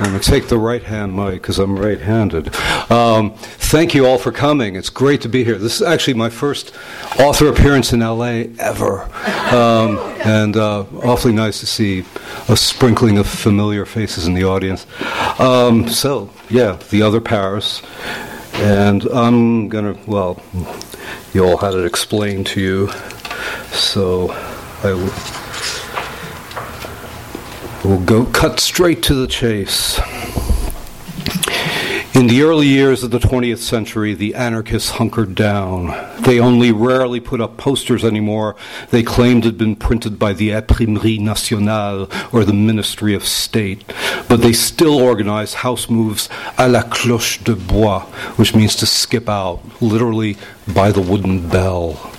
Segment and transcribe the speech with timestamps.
[0.00, 2.54] I'm going to take the right hand mic because I'm right handed.
[2.90, 4.74] Um, thank you all for coming.
[4.74, 5.58] It's great to be here.
[5.58, 6.74] This is actually my first
[7.18, 9.02] author appearance in LA ever.
[9.54, 12.04] Um, and uh, awfully nice to see
[12.48, 14.86] a sprinkling of familiar faces in the audience.
[15.38, 17.82] Um, so, yeah, the other Paris.
[18.54, 20.42] And I'm going to, well,
[21.34, 22.90] you all had it explained to you.
[23.70, 24.30] So
[24.82, 25.39] I will.
[27.82, 29.98] We'll go cut straight to the chase.
[32.12, 35.86] In the early years of the 20th century, the anarchists hunkered down.
[36.20, 38.54] They only rarely put up posters anymore.
[38.90, 43.84] They claimed it had been printed by the Imprimerie Nationale or the Ministry of State.
[44.28, 48.02] But they still organized house moves à la cloche de bois,
[48.36, 50.36] which means to skip out, literally
[50.68, 52.10] by the wooden bell.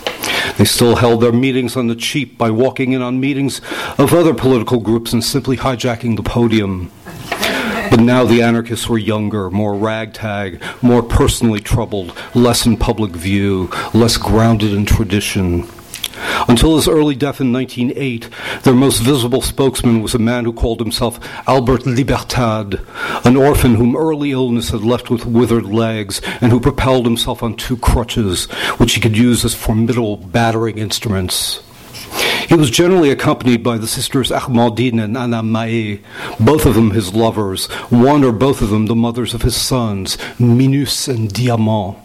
[0.62, 3.62] They still held their meetings on the cheap by walking in on meetings
[3.98, 6.92] of other political groups and simply hijacking the podium.
[7.90, 13.72] But now the anarchists were younger, more ragtag, more personally troubled, less in public view,
[13.96, 15.68] less grounded in tradition.
[16.48, 18.30] Until his early death in 1908,
[18.64, 22.82] their most visible spokesman was a man who called himself Albert Libertad,
[23.24, 27.56] an orphan whom early illness had left with withered legs and who propelled himself on
[27.56, 28.46] two crutches,
[28.78, 31.62] which he could use as formidable battering instruments.
[32.48, 36.02] He was generally accompanied by the sisters Armandine and Anna Mahé,
[36.40, 40.18] both of them his lovers, one or both of them the mothers of his sons,
[40.38, 41.98] Minus and Diamant.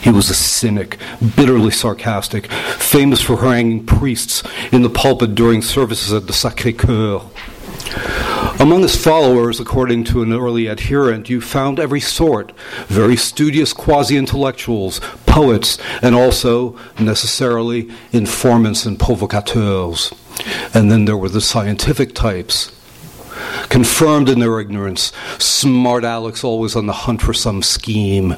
[0.00, 0.98] He was a cynic,
[1.36, 7.22] bitterly sarcastic, famous for haranguing priests in the pulpit during services at the Sacré Coeur.
[8.58, 12.52] Among his followers, according to an early adherent, you found every sort
[12.86, 20.12] very studious quasi intellectuals, poets, and also, necessarily, informants and provocateurs.
[20.74, 22.70] And then there were the scientific types,
[23.68, 28.36] confirmed in their ignorance, smart Alex always on the hunt for some scheme.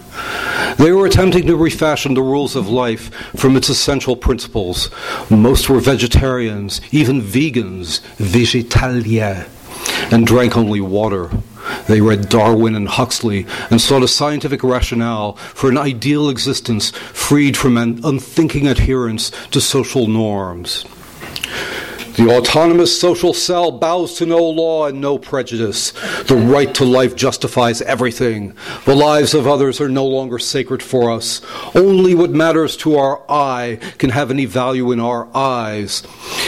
[0.78, 4.90] They were attempting to refashion the rules of life from its essential principles.
[5.30, 9.48] Most were vegetarians, even vegans, végétaliens,
[10.12, 11.30] and drank only water.
[11.88, 17.56] They read Darwin and Huxley and sought a scientific rationale for an ideal existence freed
[17.56, 20.84] from an unthinking adherence to social norms.
[22.16, 25.90] The autonomous social cell bows to no law and no prejudice.
[26.22, 28.56] The right to life justifies everything.
[28.84, 31.40] The lives of others are no longer sacred for us.
[31.74, 36.04] Only what matters to our eye can have any value in our eyes.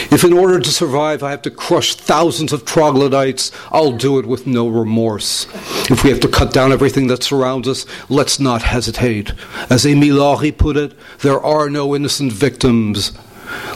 [0.09, 4.25] If in order to survive I have to crush thousands of troglodytes, I'll do it
[4.25, 5.47] with no remorse.
[5.89, 9.33] If we have to cut down everything that surrounds us, let's not hesitate.
[9.69, 13.11] As Emile Henry put it, there are no innocent victims.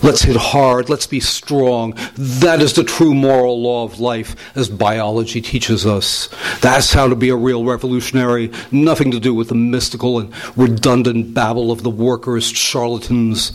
[0.04, 0.90] Let's hit hard.
[0.90, 1.96] Let's be strong.
[2.16, 6.30] That is the true moral law of life, as biology teaches us.
[6.62, 8.52] That's how to be a real revolutionary.
[8.72, 13.52] Nothing to do with the mystical and redundant babble of the workers, charlatans.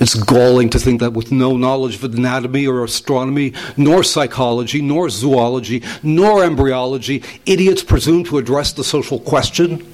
[0.00, 5.10] It's galling to think that with no knowledge of anatomy or astronomy, nor psychology, nor
[5.10, 9.86] zoology, nor embryology, idiots presume to address the social question.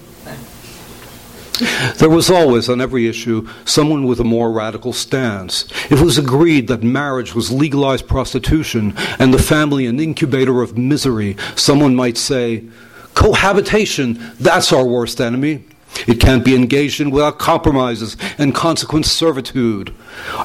[1.97, 5.67] There was always, on every issue, someone with a more radical stance.
[5.91, 11.37] It was agreed that marriage was legalized prostitution and the family an incubator of misery.
[11.57, 12.65] Someone might say,
[13.15, 15.65] cohabitation, that's our worst enemy.
[16.07, 19.95] It can't be engaged in without compromises and consequent servitude.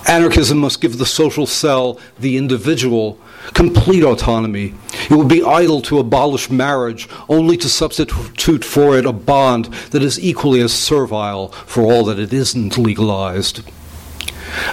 [0.08, 3.20] Anarchism must give the social cell, the individual,
[3.54, 4.74] complete autonomy.
[5.10, 10.04] It would be idle to abolish marriage only to substitute for it a bond that
[10.04, 13.62] is equally as servile for all that it isn't legalized.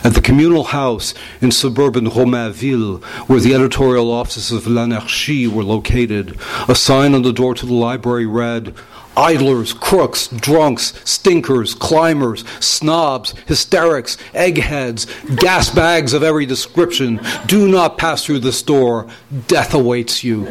[0.05, 6.39] At the communal house in suburban Romainville, where the editorial offices of L'Anarchie were located,
[6.69, 8.75] a sign on the door to the library read,
[9.17, 15.07] idlers, crooks, drunks, stinkers, climbers, snobs, hysterics, eggheads,
[15.37, 17.21] gas bags of every description.
[17.47, 19.09] Do not pass through this door.
[19.47, 20.47] Death awaits you.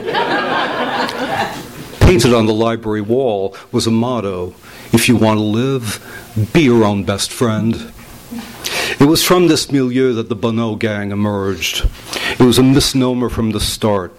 [2.00, 4.56] Painted on the library wall was a motto
[4.92, 7.94] If you want to live, be your own best friend.
[9.00, 11.90] It was from this milieu that the Bonnot gang emerged.
[12.32, 14.14] It was a misnomer from the start.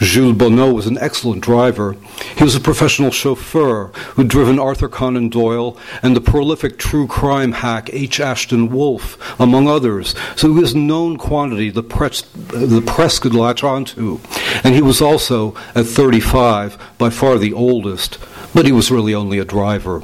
[0.00, 1.96] Jules Bonnot was an excellent driver.
[2.36, 7.52] He was a professional chauffeur who'd driven Arthur Conan Doyle and the prolific true crime
[7.52, 8.20] hack H.
[8.20, 10.14] Ashton Wolfe, among others.
[10.36, 14.20] So he was a known quantity the press, the press could latch onto.
[14.62, 18.18] And he was also, at 35, by far the oldest,
[18.54, 20.02] but he was really only a driver.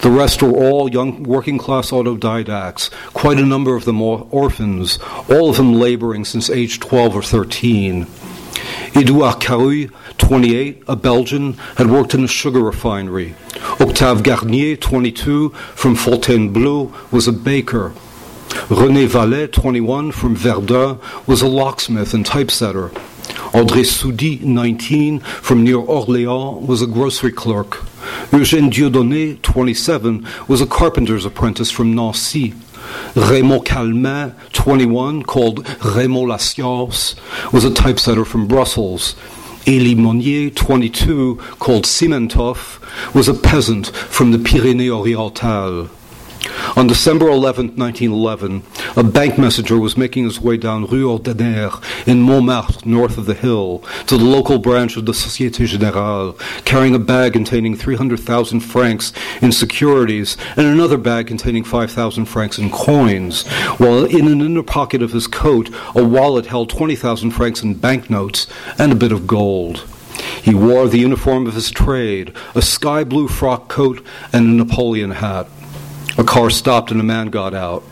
[0.00, 4.98] The rest were all young working class autodidacts, quite a number of them orphans,
[5.28, 8.06] all of them laboring since age 12 or 13.
[8.94, 13.34] Edouard Carouy, 28, a Belgian, had worked in a sugar refinery.
[13.80, 17.92] Octave Garnier, 22, from Fontainebleau, was a baker.
[18.68, 22.90] René Vallet, 21, from Verdun, was a locksmith and typesetter.
[23.52, 27.76] André Soudy, 19, from near Orléans, was a grocery clerk.
[28.30, 32.52] Eugène Dieudonné, 27, was a carpenter's apprentice from Nancy.
[33.14, 37.16] Raymond Callemin, 21, called Raymond Lascience,
[37.50, 39.14] was a typesetter from Brussels.
[39.64, 42.80] Élie Monnier, 22, called Simentov,
[43.14, 45.88] was a peasant from the Pyrénées-Orientales.
[46.76, 48.62] On December 11, 1911,
[48.96, 53.34] a bank messenger was making his way down Rue Ordener in Montmartre, north of the
[53.34, 59.12] hill, to the local branch of the Société Générale, carrying a bag containing 300,000 francs
[59.42, 63.46] in securities and another bag containing 5,000 francs in coins,
[63.78, 68.46] while in an inner pocket of his coat a wallet held 20,000 francs in banknotes
[68.78, 69.84] and a bit of gold.
[70.42, 75.12] He wore the uniform of his trade, a sky blue frock coat and a Napoleon
[75.12, 75.48] hat.
[76.18, 77.84] A car stopped and a man got out.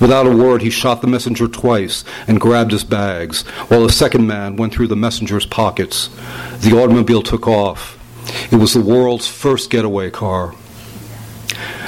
[0.00, 4.26] Without a word, he shot the messenger twice and grabbed his bags, while a second
[4.26, 6.08] man went through the messenger's pockets.
[6.60, 7.98] The automobile took off.
[8.50, 10.54] It was the world's first getaway car.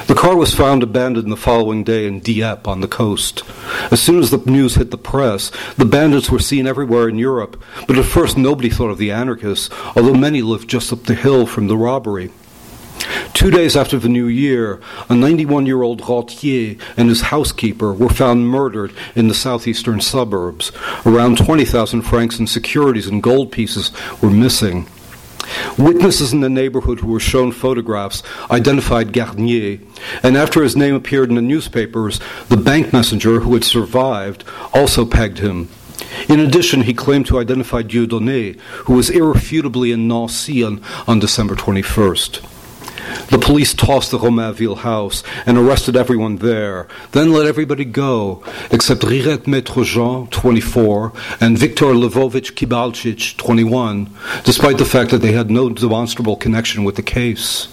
[0.08, 3.42] The car was found abandoned the following day in Dieppe on the coast.
[3.90, 7.62] As soon as the news hit the press, the bandits were seen everywhere in Europe,
[7.86, 11.46] but at first nobody thought of the anarchists, although many lived just up the hill
[11.46, 12.30] from the robbery.
[13.38, 18.08] Two days after the new year, a 91 year old rentier and his housekeeper were
[18.08, 20.72] found murdered in the southeastern suburbs.
[21.06, 24.88] Around 20,000 francs in securities and gold pieces were missing.
[25.78, 29.78] Witnesses in the neighborhood who were shown photographs identified Garnier,
[30.24, 32.18] and after his name appeared in the newspapers,
[32.48, 34.42] the bank messenger who had survived
[34.74, 35.68] also pegged him.
[36.28, 41.54] In addition, he claimed to identify Dieudonné, who was irrefutably in Nancy on, on December
[41.54, 42.57] 21st.
[43.30, 49.02] The police tossed the Romainville house and arrested everyone there, then let everybody go, except
[49.02, 54.08] Rirette Maître Jean, 24, and Victor Lvovich Kibalchich, 21,
[54.44, 57.68] despite the fact that they had no demonstrable connection with the case.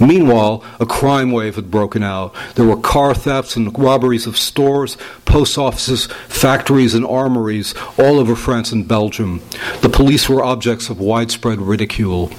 [0.00, 2.34] Meanwhile, a crime wave had broken out.
[2.54, 8.34] There were car thefts and robberies of stores, post offices, factories, and armories all over
[8.36, 9.40] France and Belgium.
[9.82, 12.30] The police were objects of widespread ridicule.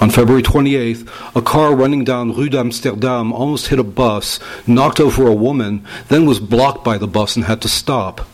[0.00, 5.26] On February 28th, a car running down Rue d'Amsterdam almost hit a bus, knocked over
[5.26, 8.26] a woman, then was blocked by the bus and had to stop.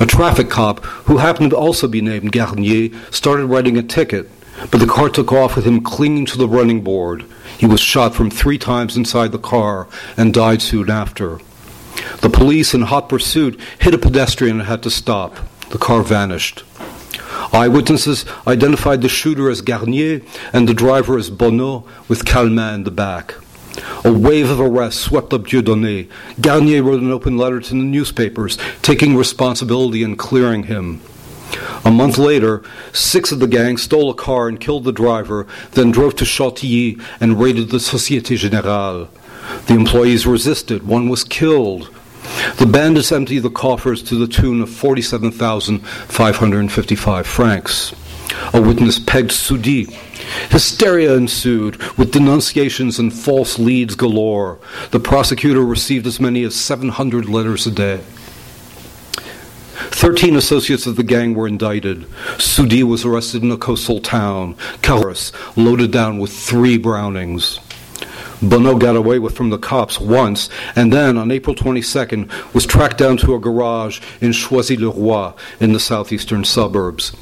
[0.00, 4.30] A traffic cop, who happened to also be named Garnier, started writing a ticket,
[4.70, 7.24] but the car took off with him clinging to the running board.
[7.58, 11.40] He was shot from three times inside the car and died soon after.
[12.20, 15.36] The police, in hot pursuit, hit a pedestrian and had to stop.
[15.70, 16.64] The car vanished.
[17.52, 20.22] Eyewitnesses identified the shooter as Garnier
[20.52, 23.34] and the driver as Bonnot, with Callemin in the back.
[24.04, 26.08] A wave of arrests swept up Dieudonné.
[26.40, 31.00] Garnier wrote an open letter to the newspapers, taking responsibility and clearing him.
[31.84, 32.62] A month later,
[32.92, 36.98] six of the gang stole a car and killed the driver, then drove to Chantilly
[37.20, 39.08] and raided the Société Générale.
[39.66, 40.86] The employees resisted.
[40.86, 41.90] One was killed.
[42.58, 47.94] The bandits emptied the coffers to the tune of 47,555 francs.
[48.52, 49.86] A witness pegged Soudy.
[50.50, 54.58] Hysteria ensued, with denunciations and false leads galore.
[54.90, 58.00] The prosecutor received as many as 700 letters a day.
[59.90, 62.06] Thirteen associates of the gang were indicted.
[62.38, 67.60] Soudy was arrested in a coastal town, Cahors, loaded down with three Brownings.
[68.40, 72.98] Bonnot got away with from the cops once, and then on April 22nd was tracked
[72.98, 77.12] down to a garage in Choisy-le-Roi in the southeastern suburbs.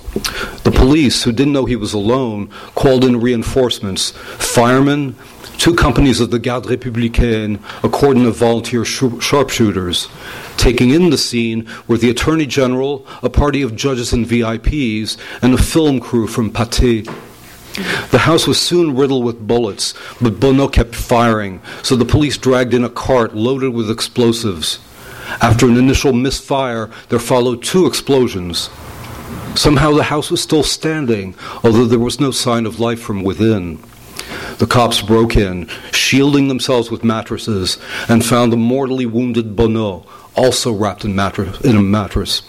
[0.64, 5.14] The police, who didn't know he was alone, called in reinforcements, firemen,
[5.56, 10.09] two companies of the Garde Républicaine, a cordon of volunteer sh- sharpshooters.
[10.56, 15.54] Taking in the scene were the Attorney General, a party of judges and VIPs, and
[15.54, 17.06] a film crew from Pathé.
[17.75, 22.73] The house was soon riddled with bullets, but Bonnot kept firing, so the police dragged
[22.73, 24.78] in a cart loaded with explosives.
[25.40, 28.71] After an initial misfire, there followed two explosions.
[29.57, 33.83] Somehow the house was still standing, although there was no sign of life from within.
[34.59, 37.78] The cops broke in, shielding themselves with mattresses,
[38.09, 42.43] and found the mortally wounded Bonnot, also wrapped in, mattress, in a mattress.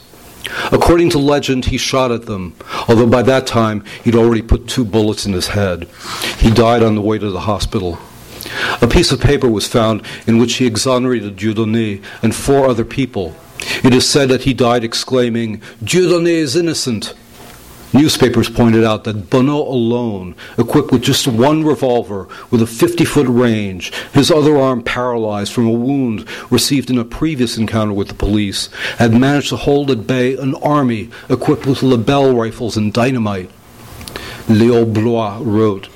[0.72, 2.56] According to legend, he shot at them,
[2.88, 5.88] although by that time he'd already put two bullets in his head.
[6.38, 7.98] He died on the way to the hospital.
[8.82, 13.36] A piece of paper was found in which he exonerated Dieudonné and four other people.
[13.84, 17.14] It is said that he died exclaiming, Dieudonné is innocent.
[17.96, 23.26] Newspapers pointed out that Bonnot alone, equipped with just one revolver with a 50 foot
[23.30, 28.14] range, his other arm paralyzed from a wound received in a previous encounter with the
[28.14, 33.50] police, had managed to hold at bay an army equipped with Lebel rifles and dynamite.
[34.48, 35.88] Léon Bloy wrote,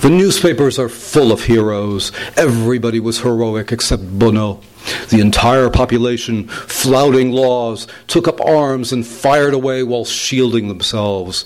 [0.00, 2.12] the newspapers are full of heroes.
[2.36, 4.62] Everybody was heroic except Bonnot.
[5.08, 11.44] The entire population, flouting laws, took up arms and fired away while shielding themselves.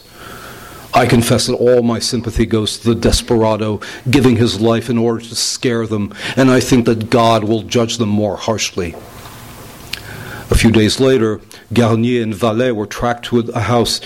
[0.92, 5.24] I confess that all my sympathy goes to the desperado giving his life in order
[5.24, 8.94] to scare them, and I think that God will judge them more harshly.
[10.50, 11.40] A few days later,
[11.72, 14.00] Garnier and Vallet were tracked to a house.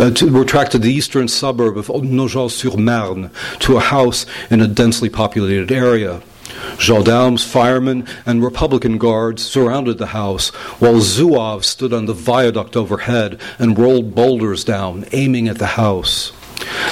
[0.00, 4.66] Uh, to, were tracked to the eastern suburb of Nogent-sur-Marne to a house in a
[4.66, 6.22] densely populated area.
[6.78, 10.48] Gendarmes, firemen, and Republican guards surrounded the house,
[10.80, 16.32] while Zouaves stood on the viaduct overhead and rolled boulders down, aiming at the house.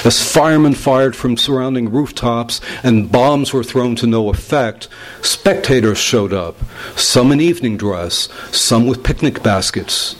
[0.05, 4.87] As firemen fired from surrounding rooftops and bombs were thrown to no effect,
[5.23, 6.57] spectators showed up,
[6.95, 10.15] some in evening dress, some with picnic baskets.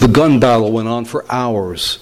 [0.00, 1.98] The gun battle went on for hours.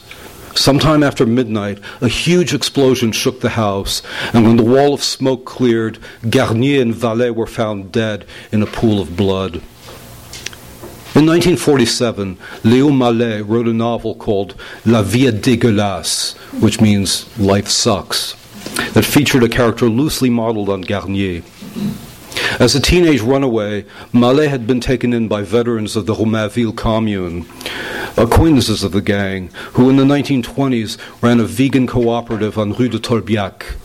[0.54, 5.44] Sometime after midnight, a huge explosion shook the house, and when the wall of smoke
[5.44, 5.98] cleared,
[6.30, 9.56] Garnier and Vallet were found dead in a pool of blood.
[11.16, 18.34] In 1947, Léo Malet wrote a novel called La Vie dégueulasse, which means life sucks,
[18.94, 21.42] that featured a character loosely modeled on Garnier.
[22.58, 27.46] As a teenage runaway, Malet had been taken in by veterans of the Romainville commune,
[28.16, 32.98] acquaintances of the gang, who in the 1920s ran a vegan cooperative on Rue de
[32.98, 33.76] Tolbiac.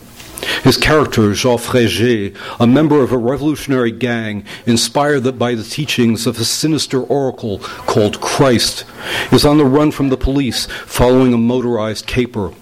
[0.64, 6.38] His character, Jean Frégé, a member of a revolutionary gang inspired by the teachings of
[6.38, 8.84] a sinister oracle called Christ,
[9.32, 12.52] is on the run from the police following a motorized caper.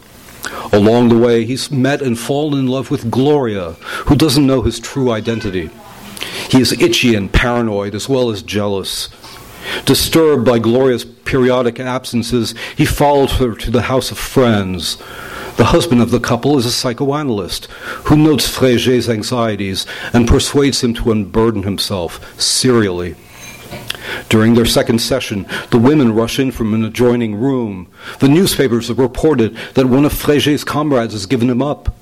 [0.73, 3.73] Along the way, he's met and fallen in love with Gloria,
[4.07, 5.71] who doesn't know his true identity.
[6.50, 9.09] He is itchy and paranoid as well as jealous.
[9.85, 14.97] Disturbed by Gloria's periodic absences, he follows her to the house of friends.
[15.57, 17.66] The husband of the couple is a psychoanalyst
[18.04, 23.16] who notes Frégé's anxieties and persuades him to unburden himself serially.
[24.28, 27.90] During their second session, the women rush in from an adjoining room.
[28.20, 31.94] The newspapers have reported that one of Frégé's comrades has given him up.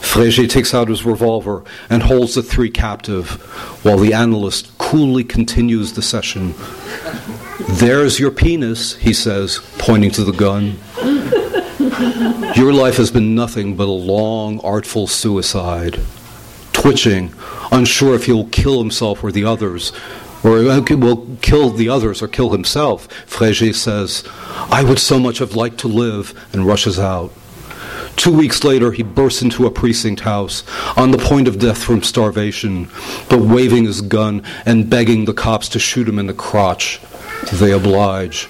[0.00, 3.30] Frégé takes out his revolver and holds the three captive,
[3.84, 6.54] while the analyst coolly continues the session.
[7.68, 10.78] There's your penis, he says, pointing to the gun.
[12.56, 16.00] Your life has been nothing but a long, artful suicide.
[16.72, 17.32] Twitching,
[17.70, 19.92] unsure if he'll kill himself or the others,
[20.44, 20.62] or
[20.96, 24.24] will kill the others or kill himself, Frégé says,
[24.70, 27.32] I would so much have liked to live, and rushes out.
[28.16, 30.64] Two weeks later, he bursts into a precinct house
[30.96, 32.88] on the point of death from starvation,
[33.28, 37.00] but waving his gun and begging the cops to shoot him in the crotch.
[37.52, 38.48] They oblige.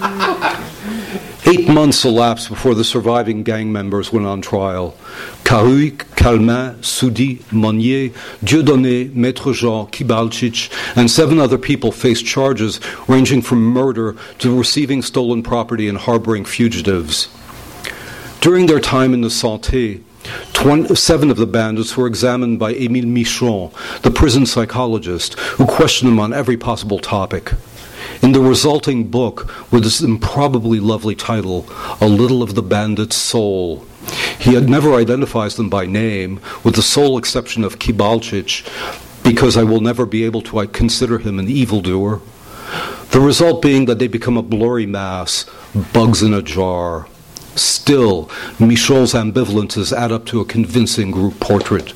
[1.54, 4.96] Eight months elapsed before the surviving gang members went on trial.
[5.44, 8.08] Carouy, Callemin, Soudy, Monnier,
[8.42, 15.00] Dieudonné, Maître Jean, Kibalchich, and seven other people faced charges ranging from murder to receiving
[15.00, 17.28] stolen property and harboring fugitives.
[18.40, 20.02] During their time in the Santé,
[20.54, 23.70] 20, seven of the bandits were examined by Émile Michon,
[24.02, 27.52] the prison psychologist, who questioned them on every possible topic.
[28.22, 31.66] In the resulting book, with this improbably lovely title,
[32.00, 33.84] A Little of the Bandit's Soul,
[34.38, 38.64] he had never identifies them by name, with the sole exception of Kibalchich,
[39.22, 42.20] because I will never be able to consider him an evildoer.
[43.10, 45.46] The result being that they become a blurry mass,
[45.92, 47.06] bugs in a jar.
[47.56, 51.94] Still, Michon's ambivalences add up to a convincing group portrait.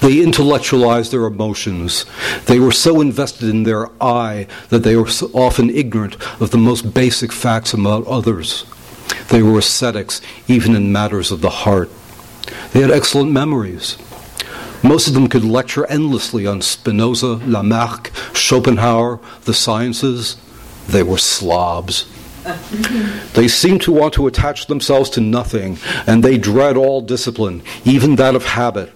[0.00, 2.04] They intellectualized their emotions.
[2.46, 6.58] They were so invested in their I that they were so often ignorant of the
[6.58, 8.64] most basic facts about others.
[9.30, 11.90] They were ascetics, even in matters of the heart.
[12.72, 13.96] They had excellent memories.
[14.82, 20.36] Most of them could lecture endlessly on Spinoza, Lamarck, Schopenhauer, the sciences.
[20.86, 22.06] They were slobs.
[23.34, 28.16] They seem to want to attach themselves to nothing, and they dread all discipline, even
[28.16, 28.92] that of habit.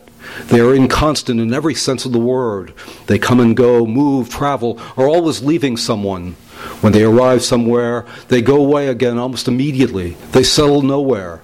[0.46, 2.72] They are inconstant in every sense of the word.
[3.06, 6.32] They come and go, move, travel, are always leaving someone.
[6.80, 10.16] When they arrive somewhere, they go away again almost immediately.
[10.32, 11.40] They settle nowhere.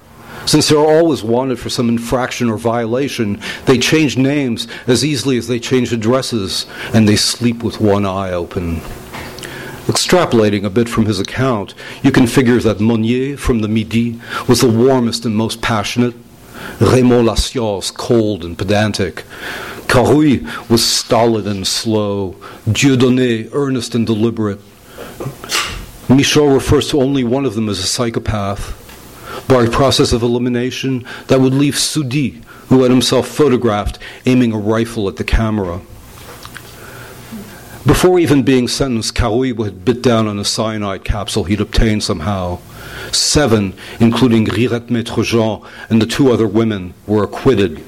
[0.46, 5.46] Since they're always wanted for some infraction or violation, they change names as easily as
[5.46, 8.80] they change addresses, and they sleep with one eye open.
[9.88, 14.60] Extrapolating a bit from his account, you can figure that Monnier from the Midi was
[14.60, 16.14] the warmest and most passionate,
[16.78, 19.24] Raymond Lassios cold and pedantic,
[19.88, 22.36] Carouy was stolid and slow,
[22.68, 24.60] Dieudonné earnest and deliberate.
[26.10, 28.74] Michon refers to only one of them as a psychopath.
[29.48, 34.58] By a process of elimination, that would leave Soudy, who had himself photographed aiming a
[34.58, 35.80] rifle at the camera.
[37.88, 42.58] Before even being sentenced, Carouy had bit down on a cyanide capsule he'd obtained somehow.
[43.12, 47.82] Seven, including Rirette Maître Jean and the two other women, were acquitted.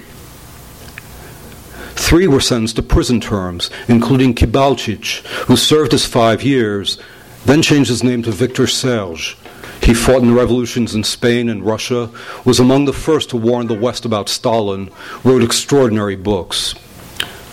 [1.96, 6.98] Three were sentenced to prison terms, including Kibalchich, who served his five years,
[7.44, 9.36] then changed his name to Victor Serge.
[9.82, 12.08] He fought in the revolutions in Spain and Russia,
[12.46, 14.90] was among the first to warn the West about Stalin,
[15.24, 16.74] wrote extraordinary books.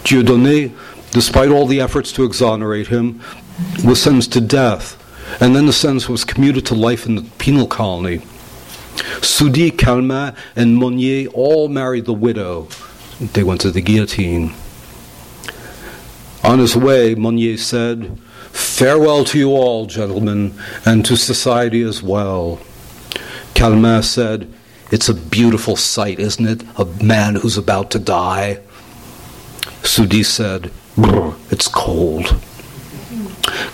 [0.06, 0.72] Dieudonné
[1.12, 3.22] despite all the efforts to exonerate him,
[3.84, 5.04] was sentenced to death,
[5.42, 8.22] and then the sentence was commuted to life in the penal colony.
[9.22, 12.68] Soudy, Callemin, and Monnier all married the widow.
[13.20, 14.54] They went to the guillotine.
[16.44, 18.18] On his way, Monnier said,
[18.52, 20.54] Farewell to you all, gentlemen,
[20.86, 22.60] and to society as well.
[23.54, 24.52] Callemin said,
[24.92, 26.64] It's a beautiful sight, isn't it?
[26.78, 28.60] A man who's about to die.
[29.84, 32.36] Soudy said, it's cold.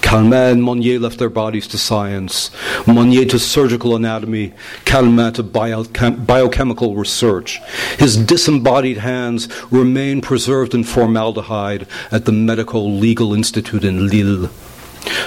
[0.01, 2.51] Callemin and Monnier left their bodies to science,
[2.85, 4.53] Monnier to surgical anatomy,
[4.85, 7.59] Callemin to biochem- biochemical research.
[7.97, 14.49] His disembodied hands remain preserved in formaldehyde at the Medico Legal Institute in Lille.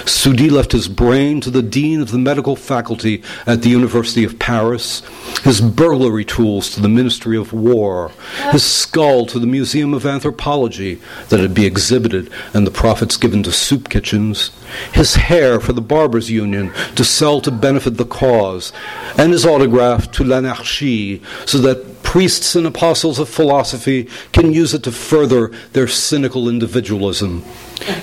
[0.05, 4.39] Soudy left his brain to the dean of the medical faculty at the University of
[4.39, 5.01] Paris,
[5.43, 8.11] his burglary tools to the Ministry of War,
[8.51, 13.43] his skull to the Museum of Anthropology that had be exhibited and the profits given
[13.43, 14.51] to soup kitchens,
[14.93, 18.73] his hair for the Barbers' Union to sell to benefit the cause,
[19.17, 24.81] and his autograph to l'anarchie so that priests and apostles of philosophy can use it
[24.81, 27.43] to further their cynical individualism.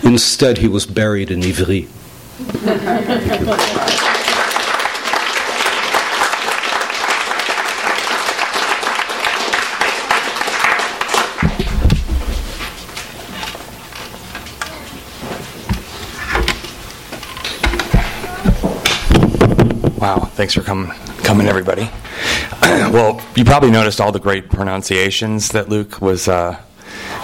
[0.03, 1.89] Instead, he was buried in Ivry.
[19.99, 20.91] Wow, thanks for coming,
[21.23, 21.89] coming, everybody.
[22.93, 26.59] well, you probably noticed all the great pronunciations that Luc was uh,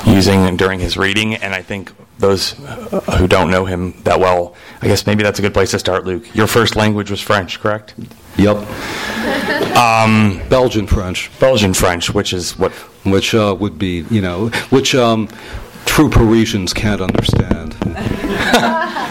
[0.04, 4.54] using during his reading, and I think those uh, who don't know him that well,
[4.82, 6.34] I guess maybe that's a good place to start, Luc.
[6.34, 7.94] Your first language was French, correct?
[8.36, 8.66] Yep.
[9.80, 11.30] Um, Belgian French.
[11.40, 12.72] Belgian French, which is what?
[13.06, 15.28] Which uh, would be, you know, which um,
[15.86, 17.76] true Parisians can't understand.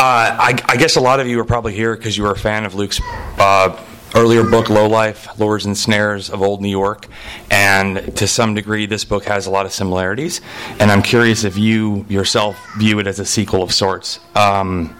[0.00, 2.38] Uh, I, I, guess a lot of you are probably here because you were a
[2.38, 3.00] fan of Luc's
[3.36, 3.76] uh,
[4.14, 7.06] earlier book, Low Life, Lures and Snares of Old New York.
[7.50, 10.40] And to some degree, this book has a lot of similarities.
[10.78, 14.20] And I'm curious if you yourself view it as a sequel of sorts.
[14.34, 14.96] Um,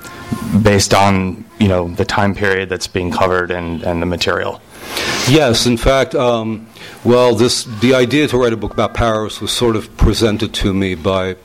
[0.62, 4.60] based on you know the time period that's being covered and, and the material.
[5.28, 6.66] Yes, in fact, um,
[7.04, 10.72] well, this the idea to write a book about Paris was sort of presented to
[10.72, 11.36] me by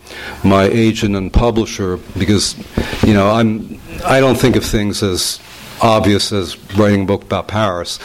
[0.43, 2.55] my agent and publisher because
[3.03, 5.39] you know I'm I don't think of things as
[5.83, 7.97] obvious as writing a book about Paris,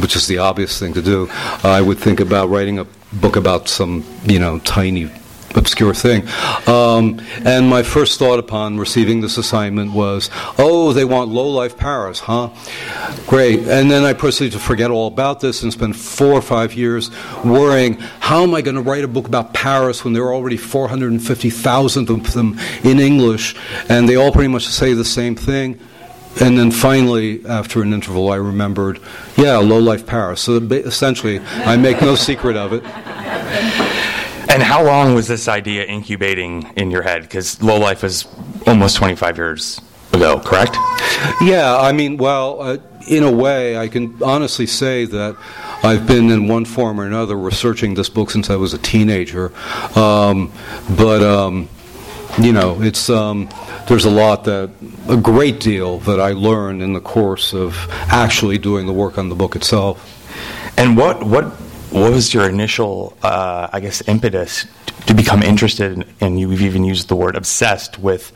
[0.00, 1.28] which is the obvious thing to do.
[1.62, 5.10] I would think about writing a book about some, you know, tiny
[5.56, 6.26] obscure thing.
[6.66, 11.76] Um, and my first thought upon receiving this assignment was, oh, they want low life
[11.76, 12.50] Paris, huh?
[13.26, 13.60] Great.
[13.60, 17.10] And then I proceeded to forget all about this and spend four or five years
[17.44, 20.56] worrying, how am I going to write a book about Paris when there are already
[20.56, 23.54] 450,000 of them in English
[23.88, 25.80] and they all pretty much say the same thing?
[26.40, 29.00] And then finally, after an interval, I remembered,
[29.36, 30.40] yeah, low life Paris.
[30.40, 32.84] So essentially, I make no secret of it.
[34.50, 37.22] And how long was this idea incubating in your head?
[37.22, 38.26] Because low life is
[38.66, 39.80] almost 25 years
[40.12, 40.76] ago, correct?
[41.40, 45.36] Yeah, I mean, well, uh, in a way, I can honestly say that
[45.82, 49.52] I've been in one form or another researching this book since I was a teenager.
[49.96, 50.52] Um,
[50.96, 51.68] but, um,
[52.40, 53.08] you know, it's.
[53.08, 53.48] Um,
[53.86, 54.70] there's a lot that,
[55.08, 57.76] a great deal that I learned in the course of
[58.08, 60.10] actually doing the work on the book itself.
[60.76, 61.44] And what what
[61.94, 64.66] what was your initial, uh, I guess, impetus
[65.06, 68.32] to become interested, and you've even used the word obsessed with,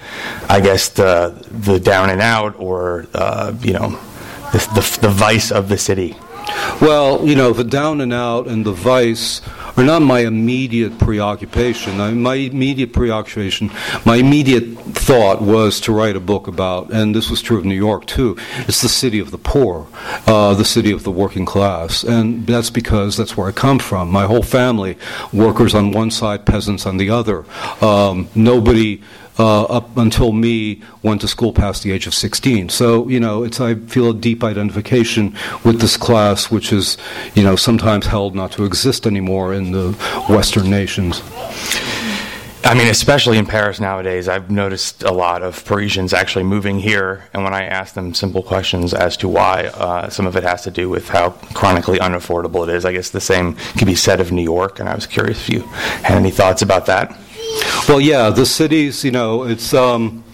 [0.48, 3.98] I guess, the the down and out, or uh, you know,
[4.52, 6.14] the, the the vice of the city.
[6.81, 9.40] Well, you know, the down and out and the vice
[9.77, 12.01] are not my immediate preoccupation.
[12.01, 13.71] I, my immediate preoccupation,
[14.05, 17.75] my immediate thought was to write a book about, and this was true of New
[17.75, 18.37] York too.
[18.66, 19.87] It's the city of the poor,
[20.27, 24.11] uh, the city of the working class, and that's because that's where I come from.
[24.11, 24.99] My whole family,
[25.33, 27.44] workers on one side, peasants on the other.
[27.81, 29.03] Um, nobody
[29.38, 32.68] uh, up until me went to school past the age of 16.
[32.68, 36.96] So, you know, it's, I feel a deep identification with this class, which is,
[37.35, 39.92] you know, sometimes held not to exist anymore in the
[40.29, 41.22] Western nations.
[42.64, 47.24] I mean, especially in Paris nowadays, I've noticed a lot of Parisians actually moving here.
[47.33, 50.62] And when I ask them simple questions as to why, uh, some of it has
[50.64, 52.85] to do with how chronically unaffordable it is.
[52.85, 54.81] I guess the same could be said of New York.
[54.81, 57.16] And I was curious if you had any thoughts about that.
[57.88, 59.72] Well, yeah, the cities, you know, it's.
[59.72, 60.24] Um,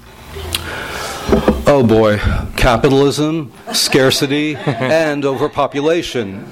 [1.76, 2.18] Oh boy,
[2.56, 6.44] capitalism, scarcity, and overpopulation.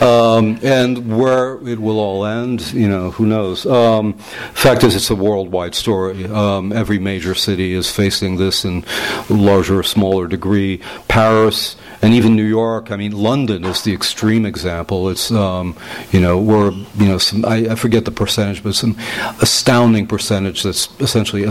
[0.00, 3.66] Um, and where it will all end, you know, who knows?
[3.66, 4.12] Um,
[4.52, 6.26] fact is, it's a worldwide story.
[6.26, 8.84] Um, every major city is facing this in
[9.28, 10.80] larger or smaller degree.
[11.08, 12.90] Paris and even New York.
[12.90, 15.08] I mean, London is the extreme example.
[15.08, 15.74] It's um,
[16.12, 18.96] you know we're you know some, I, I, forget the percentage, but some
[19.40, 21.44] astounding percentage that's essentially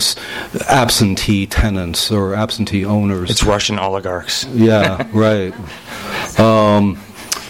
[0.69, 3.29] absentee tenants or absentee owners.
[3.29, 4.45] It's Russian oligarchs.
[4.45, 5.53] Yeah, right.
[6.39, 6.97] Um,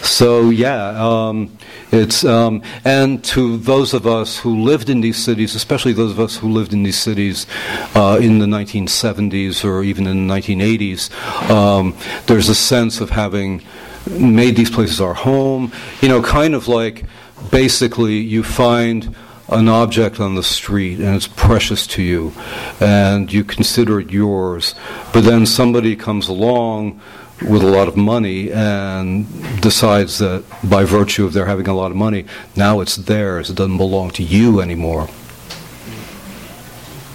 [0.02, 1.56] so yeah, um,
[1.92, 6.20] it's um, and to those of us who lived in these cities, especially those of
[6.20, 7.46] us who lived in these cities
[7.94, 11.10] uh, in the 1970s or even in the 1980s,
[11.50, 13.62] um, there's a sense of having
[14.10, 15.72] made these places our home.
[16.02, 17.04] You know, kind of like
[17.50, 19.14] basically you find
[19.48, 22.32] an object on the street and it's precious to you
[22.80, 24.74] and you consider it yours,
[25.12, 27.00] but then somebody comes along
[27.42, 29.26] with a lot of money and
[29.60, 32.24] decides that by virtue of their having a lot of money,
[32.56, 33.50] now it's theirs.
[33.50, 35.08] It doesn't belong to you anymore.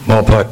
[0.07, 0.47] Well put.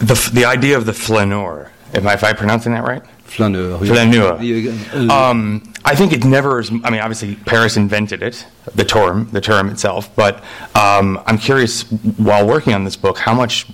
[0.00, 3.02] The, the idea of the flaneur, am I, if I pronouncing that right?
[3.38, 3.78] Flaneur.
[3.78, 5.10] Flaneur.
[5.12, 6.70] Um, I think it never is.
[6.70, 10.14] I mean, obviously, Paris invented it, the term, the term itself.
[10.16, 10.42] But
[10.74, 11.82] um, I'm curious,
[12.18, 13.66] while working on this book, how much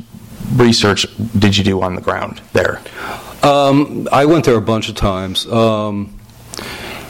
[0.57, 1.07] research
[1.39, 2.83] did you do on the ground there?
[3.43, 6.15] Um, I went there a bunch of times, um,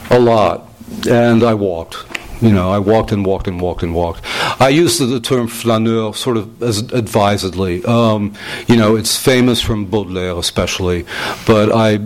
[0.09, 0.69] a lot,
[1.09, 2.05] and I walked.
[2.41, 4.21] You know, I walked and walked and walked and walked.
[4.59, 7.83] I use the, term flaneur sort of as advisedly.
[7.85, 8.33] Um,
[8.67, 11.05] you know, it's famous from Baudelaire especially,
[11.47, 11.99] but I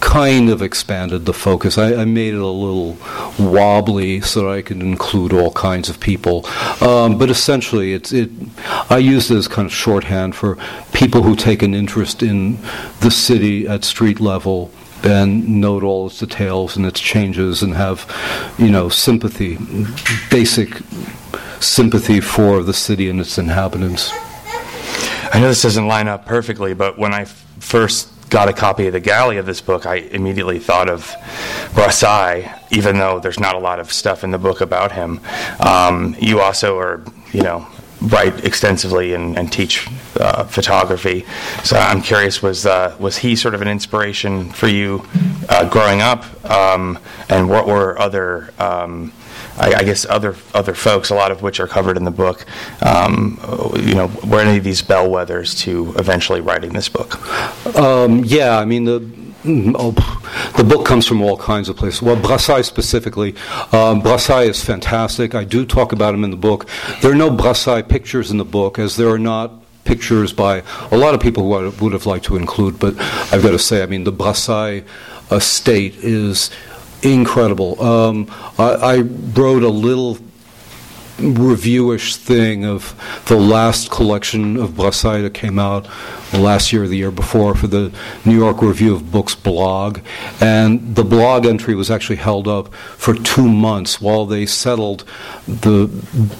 [0.00, 1.78] kind of expanded the focus.
[1.78, 2.96] I, I made it a little
[3.38, 6.46] wobbly so I could include all kinds of people.
[6.80, 8.30] Um, but essentially, it's it.
[8.90, 10.58] I use it as kind of shorthand for
[10.92, 12.58] people who take an interest in
[13.00, 14.70] the city at street level
[15.04, 18.06] and note all its details and its changes and have,
[18.58, 19.58] you know, sympathy,
[20.30, 20.80] basic
[21.60, 24.10] sympathy for the city and its inhabitants.
[25.32, 28.86] I know this doesn't line up perfectly, but when I f- first got a copy
[28.86, 31.04] of the galley of this book, I immediately thought of
[31.74, 35.20] Brassai, even though there's not a lot of stuff in the book about him.
[35.60, 37.66] Um, you also are, you know,
[38.08, 39.88] write extensively and, and teach
[40.18, 41.24] uh, photography.
[41.64, 45.04] So I'm curious, was uh, was he sort of an inspiration for you
[45.48, 49.12] uh, growing up, um, and what were other um,
[49.58, 52.46] I, I, guess other other folks, a lot of which are covered in the book,
[52.80, 53.38] um,
[53.76, 57.20] you know, were any of these bellwethers to eventually writing this book?
[57.76, 59.00] Um, yeah, I mean the
[59.44, 62.02] oh, the book comes from all kinds of places.
[62.02, 63.30] Well, Brassai specifically,
[63.72, 65.34] um, Brassai is fantastic.
[65.34, 66.68] I do talk about him in the book.
[67.00, 69.52] There are no Brassai pictures in the book, as there are not
[69.84, 72.78] pictures by a lot of people who I would have liked to include.
[72.78, 72.94] But
[73.32, 74.84] I've got to say, I mean, the Brassai
[75.30, 76.50] estate is
[77.02, 77.82] incredible.
[77.82, 80.18] Um, I, I wrote a little
[81.18, 82.94] reviewish thing of
[83.26, 85.88] the last collection of Brassai that came out
[86.32, 87.92] last year or the year before for the
[88.24, 90.00] New York Review of Books blog.
[90.40, 95.04] And the blog entry was actually held up for two months while they settled
[95.46, 95.88] the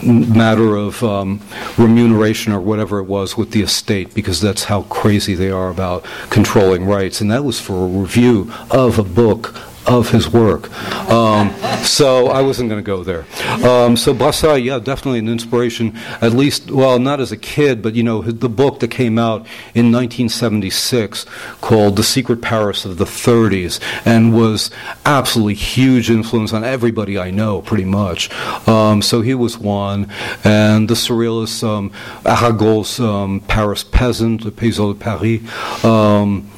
[0.03, 1.41] matter of um,
[1.77, 6.05] remuneration or whatever it was with the estate because that's how crazy they are about
[6.31, 7.21] controlling rights.
[7.21, 9.55] And that was for a review of a book
[9.87, 10.71] of his work.
[11.11, 11.51] Um,
[11.85, 13.25] so I wasn't going to go there.
[13.67, 15.97] Um, so Brassai, yeah, definitely an inspiration.
[16.21, 19.41] At least, well, not as a kid, but you know, the book that came out
[19.75, 21.27] in 1976
[21.61, 24.71] called "The Secret Paris of the 30s" and was
[25.05, 28.31] absolutely huge influence on everybody I know, pretty much.
[28.69, 30.11] Um, so he was one,
[30.45, 31.93] and the surrealist um,
[32.25, 35.85] Aragon's um, Paris Peasant, the Paysan de Paris.
[35.85, 36.51] Um,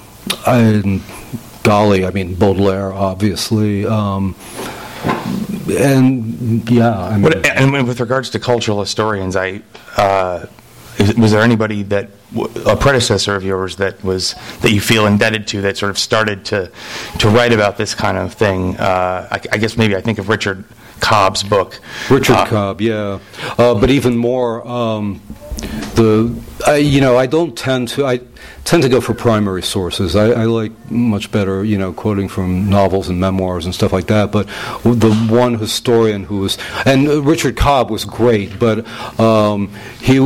[0.46, 1.02] and
[1.64, 3.84] golly, I mean Baudelaire, obviously.
[3.84, 4.36] Um,
[5.68, 9.62] and yeah, I mean, What, and with regards to cultural historians, I
[9.96, 10.46] uh,
[11.18, 12.10] was there anybody that
[12.66, 16.44] a predecessor of yours that was that you feel indebted to that sort of started
[16.46, 16.70] to
[17.18, 18.76] to write about this kind of thing?
[18.76, 20.64] Uh, I, I guess maybe I think of Richard
[21.00, 21.80] Cobb's book.
[22.10, 23.18] Richard Uh, Cobb, yeah,
[23.58, 25.20] uh, but even more, um,
[25.94, 26.34] the
[26.66, 28.20] I, you know I don't tend to I
[28.64, 30.16] tend to go for primary sources.
[30.16, 34.06] I, I like much better you know quoting from novels and memoirs and stuff like
[34.06, 34.32] that.
[34.32, 34.46] But
[34.82, 38.86] the one historian who was and uh, Richard Cobb was great, but
[39.20, 39.68] um,
[40.00, 40.18] he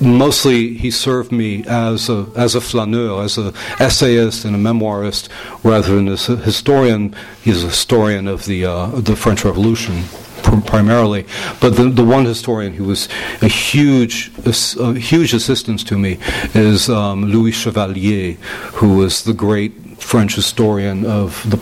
[0.00, 5.28] mostly he served me as a as a flaneur, as a essayist and a memoirist,
[5.64, 7.14] rather than as a historian.
[7.42, 10.04] He's a historian of the uh, the French Revolution
[10.42, 11.26] primarily.
[11.60, 13.08] But the, the one historian who was
[13.42, 16.18] a huge, a huge assistance to me
[16.54, 18.34] is um, Louis Chevalier,
[18.74, 21.58] who was the great French historian of the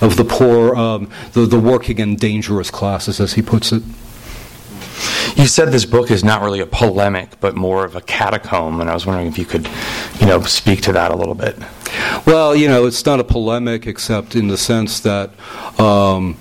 [0.00, 3.82] of the poor, um, the, the working and dangerous classes, as he puts it.
[5.36, 8.90] You said this book is not really a polemic, but more of a catacomb, and
[8.90, 9.68] I was wondering if you could,
[10.20, 11.56] you know, speak to that a little bit.
[12.26, 15.30] Well, you know, it's not a polemic except in the sense that.
[15.78, 16.36] Um,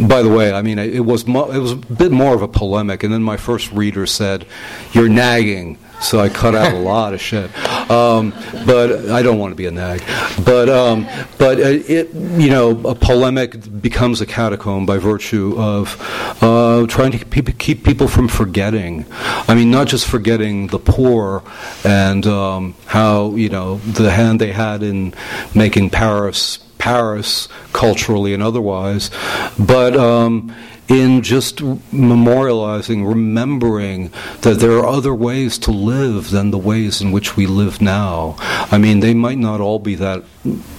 [0.00, 2.48] by the way, I mean it was mo- it was a bit more of a
[2.48, 4.46] polemic, and then my first reader said,
[4.92, 7.50] "You're nagging," so I cut out a lot of shit.
[7.90, 8.32] Um,
[8.66, 10.02] but I don't want to be a nag.
[10.44, 11.08] But um,
[11.38, 15.96] but uh, it you know a polemic becomes a catacomb by virtue of
[16.42, 19.04] uh, trying to keep, keep people from forgetting.
[19.48, 21.42] I mean, not just forgetting the poor
[21.84, 25.14] and um, how you know the hand they had in
[25.54, 29.10] making Paris Paris culturally and otherwise,
[29.58, 30.54] but um,
[30.88, 34.10] in just memorializing, remembering
[34.40, 38.36] that there are other ways to live than the ways in which we live now.
[38.38, 40.24] I mean, they might not all be that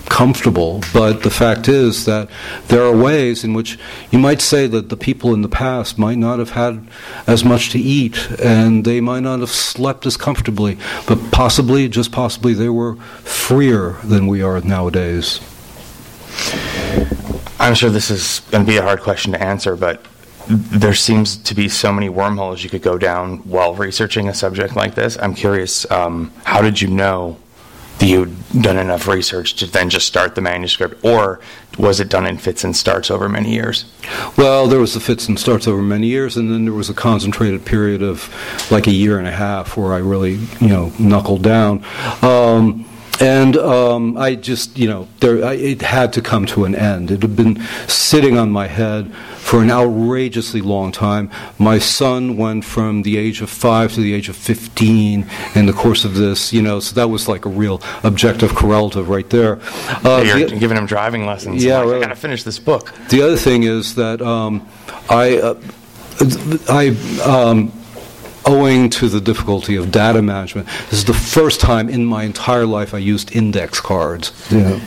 [0.06, 2.28] comfortable, but the fact is that
[2.70, 3.78] there are ways in which
[4.10, 6.88] you might say that the people in the past might not have had
[7.28, 12.12] as much to eat and they might not have slept as comfortably, but possibly, just
[12.12, 15.40] possibly, they were freer than we are nowadays.
[17.60, 20.06] I'm sure this is going to be a hard question to answer, but
[20.48, 24.76] there seems to be so many wormholes you could go down while researching a subject
[24.76, 25.18] like this.
[25.18, 27.38] I'm curious, um, how did you know
[28.00, 31.42] that you'd done enough research to then just start the manuscript, or
[31.78, 33.86] was it done in fits and starts over many years?
[34.38, 36.94] Well, there was the fits and starts over many years, and then there was a
[36.94, 38.34] concentrated period of
[38.72, 41.84] like a year and a half where I really, you know, knuckled down.
[42.22, 42.89] Um,
[43.20, 47.12] and um, I just, you know, there, I, it had to come to an end.
[47.12, 51.30] It had been sitting on my head for an outrageously long time.
[51.58, 55.74] My son went from the age of five to the age of 15 in the
[55.74, 59.60] course of this, you know, so that was like a real objective correlative right there.
[60.06, 61.64] Uh, You're the- giving him driving lessons.
[61.64, 62.02] Yeah, like, I really.
[62.02, 62.94] got to finish this book.
[63.10, 64.68] the other thing is that um,
[65.10, 65.60] I, uh,
[66.70, 66.90] I,
[67.26, 67.72] um,
[68.46, 72.66] owing to the difficulty of data management, this is the first time in my entire
[72.66, 74.32] life I used index cards.
[74.52, 74.80] Yeah.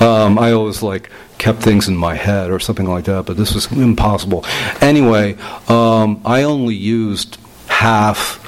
[0.00, 3.54] Um, I always like kept things in my head or something like that, but this
[3.54, 4.44] was impossible.
[4.80, 5.36] Anyway,
[5.68, 8.38] um, I only used half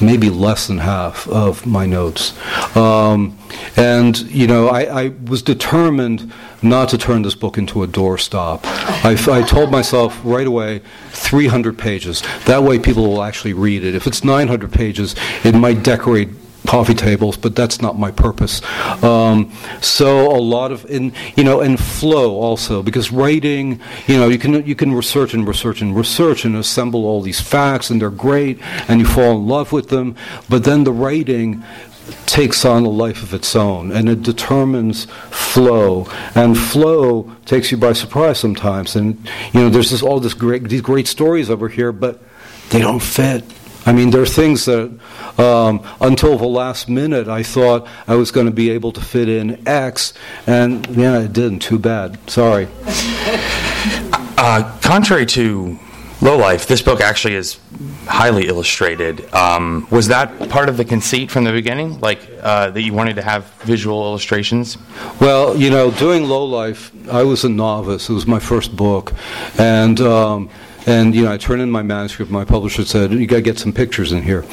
[0.00, 2.32] maybe less than half of my notes.
[2.76, 3.36] Um,
[3.76, 8.60] and, you know, I, I was determined not to turn this book into a doorstop.
[9.04, 12.22] I, told myself right away 300 pages.
[12.46, 13.94] That way people will actually read it.
[13.94, 16.28] If it's 900 pages, it might decorate
[16.66, 18.62] coffee tables, but that's not my purpose.
[19.02, 24.28] Um, so a lot of, in, you know, and flow also, because writing, you know,
[24.28, 28.00] you can you can research and research and research and assemble all these facts, and
[28.00, 30.14] they're great, and you fall in love with them.
[30.48, 31.64] But then the writing
[32.26, 37.76] takes on a life of its own, and it determines flow, and flow takes you
[37.76, 38.96] by surprise sometimes.
[38.96, 39.18] And
[39.52, 42.20] you know, there's this all this great these great stories over here, but
[42.70, 43.44] they don't fit.
[43.86, 44.98] I mean, there are things that
[45.38, 49.28] um, until the last minute I thought I was going to be able to fit
[49.28, 50.12] in X,
[50.46, 51.60] and yeah, it didn't.
[51.60, 52.18] Too bad.
[52.28, 52.68] Sorry.
[54.40, 55.78] Uh, contrary to
[56.20, 57.60] Low Life, this book actually is
[58.06, 59.32] highly illustrated.
[59.32, 63.14] Um, was that part of the conceit from the beginning, like uh, that you wanted
[63.16, 64.78] to have visual illustrations?
[65.20, 68.10] Well, you know, doing Low Life, I was a novice.
[68.10, 69.14] It was my first book,
[69.58, 70.50] and um,
[70.86, 72.32] and you know, I turned in my manuscript.
[72.32, 74.44] My publisher said, "You got to get some pictures in here."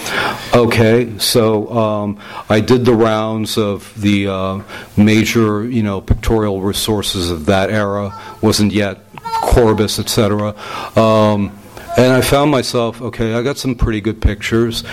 [0.54, 4.62] Okay, so um, I did the rounds of the uh,
[4.98, 8.14] major, you know, pictorial resources of that era.
[8.42, 9.00] wasn't yet
[9.46, 10.56] Corbis, etc.
[11.00, 11.58] Um,
[11.98, 14.84] and I found myself, okay, I got some pretty good pictures,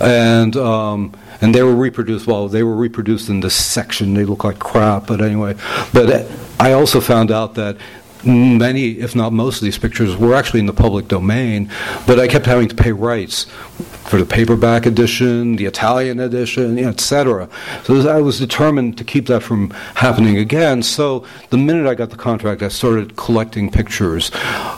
[0.00, 2.26] and um, and they were reproduced.
[2.26, 4.14] Well, they were reproduced in this section.
[4.14, 5.56] They look like crap, but anyway.
[5.92, 7.76] But I also found out that
[8.24, 11.70] many, if not most of these pictures were actually in the public domain,
[12.06, 13.46] but I kept having to pay rights
[14.04, 17.48] for the paperback edition, the Italian edition, etc.
[17.84, 20.82] So I was determined to keep that from happening again.
[20.82, 24.30] So the minute I got the contract, I started collecting pictures.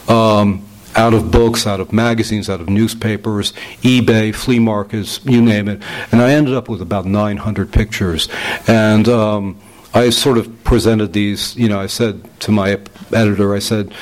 [0.09, 5.69] Um, out of books, out of magazines, out of newspapers, eBay, flea markets, you name
[5.69, 5.83] it.
[6.11, 8.29] And I ended up with about 900 pictures.
[8.67, 9.61] And um,
[9.93, 12.79] I sort of presented these, you know, I said to my
[13.13, 13.93] editor, I said,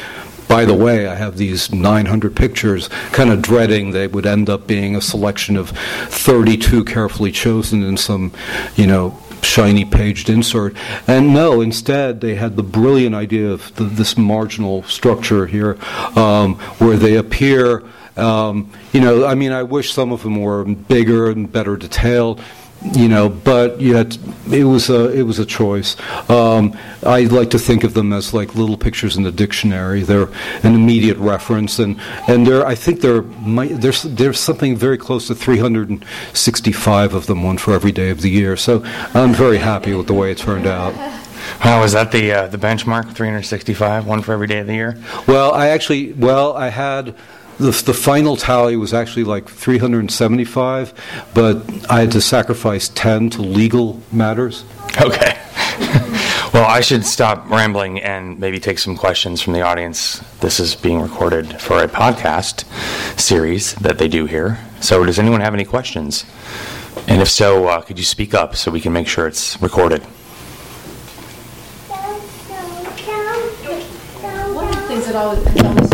[0.48, 4.66] by the way, I have these 900 pictures, kind of dreading they would end up
[4.66, 8.32] being a selection of 32 carefully chosen in some,
[8.76, 10.74] you know, shiny paged insert.
[11.06, 15.78] And no, instead, they had the brilliant idea of the, this marginal structure here
[16.16, 17.82] um, where they appear.
[18.16, 22.40] Um, you know, I mean, I wish some of them were bigger and better detailed
[22.92, 24.18] you know, but yet
[24.50, 25.96] it was a it was a choice.
[26.28, 30.02] Um, I like to think of them as like little pictures in the dictionary.
[30.02, 30.28] They're
[30.62, 35.28] an immediate reference, and and there I think there might there's there's something very close
[35.28, 38.56] to 365 of them, one for every day of the year.
[38.56, 38.82] So
[39.14, 40.94] I'm very happy with the way it turned out.
[41.60, 43.14] How was that the uh, the benchmark?
[43.14, 44.98] 365, one for every day of the year.
[45.26, 47.14] Well, I actually well I had
[47.58, 50.92] the, the final tally was actually like 375,
[51.34, 54.64] but I had to sacrifice 10 to legal matters.
[55.00, 55.38] Okay.
[56.52, 60.18] well, I should stop rambling and maybe take some questions from the audience.
[60.40, 62.64] This is being recorded for a podcast
[63.18, 64.58] series that they do here.
[64.80, 66.24] So, does anyone have any questions?
[67.08, 70.02] And if so, uh, could you speak up so we can make sure it's recorded?
[74.52, 75.93] One of the things that always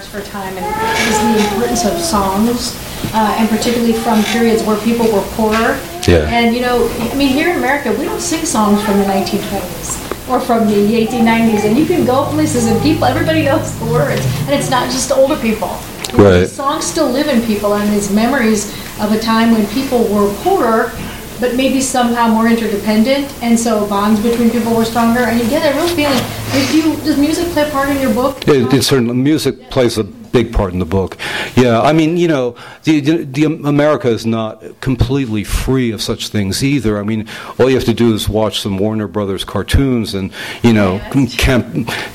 [0.00, 2.76] Paris for time, and was the importance of songs,
[3.12, 5.78] uh, and particularly from periods where people were poorer.
[6.06, 6.28] Yeah.
[6.28, 10.28] And you know, I mean, here in America, we don't sing songs from the 1920s
[10.28, 14.24] or from the 1890s, and you can go places and people, everybody knows the words,
[14.46, 15.76] and it's not just older people.
[16.12, 16.48] Right.
[16.48, 20.92] songs still live in people, and these memories of a time when people were poorer
[21.40, 25.20] but maybe somehow more interdependent, and so bonds between people were stronger.
[25.20, 26.22] And you get a real feeling.
[26.52, 28.46] If you does music play a part in your book?
[28.46, 31.16] It, it certainly music plays a big part in the book.
[31.56, 36.28] Yeah, I mean, you know, the, the, the, America is not completely free of such
[36.28, 36.98] things either.
[36.98, 40.72] I mean, all you have to do is watch some Warner Brothers cartoons and you
[40.72, 40.98] know,
[41.36, 41.66] camp,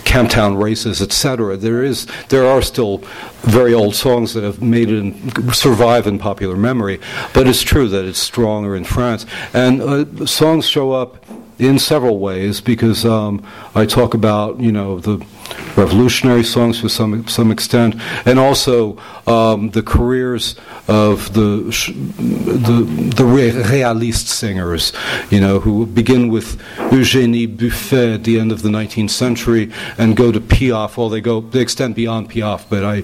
[0.06, 1.58] Camptown races, etc.
[1.58, 3.00] There is, there are still
[3.42, 7.00] very old songs that have made it in, survive in popular memory,
[7.34, 11.26] but it's true that it's stronger in France, and uh, songs show up
[11.60, 15.26] in several ways because um, I talk about you know the
[15.78, 20.56] revolutionary songs to some some extent, and also um, the careers
[20.88, 21.48] of the
[22.18, 24.94] the the realist singers,
[25.30, 26.62] you know, who begin with
[26.92, 30.98] Eugenie Buffet at the end of the 19th century and go to Piaf.
[30.98, 33.04] Well, they go they extend beyond Piaf, but I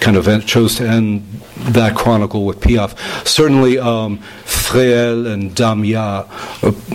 [0.00, 1.22] kind of chose to end
[1.58, 2.96] that chronicle with Piaf.
[3.26, 6.26] Certainly, um, Fréhel and Damia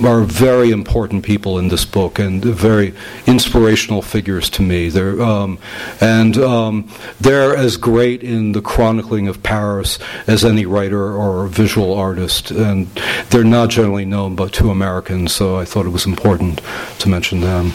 [0.03, 2.93] are very important people in this book and very
[3.25, 4.89] inspirational figures to me.
[4.89, 5.59] They're um,
[6.01, 6.89] and um,
[7.19, 12.87] they're as great in the chronicling of Paris as any writer or visual artist, and
[13.29, 15.33] they're not generally known but to Americans.
[15.33, 16.61] So I thought it was important
[16.99, 17.71] to mention them.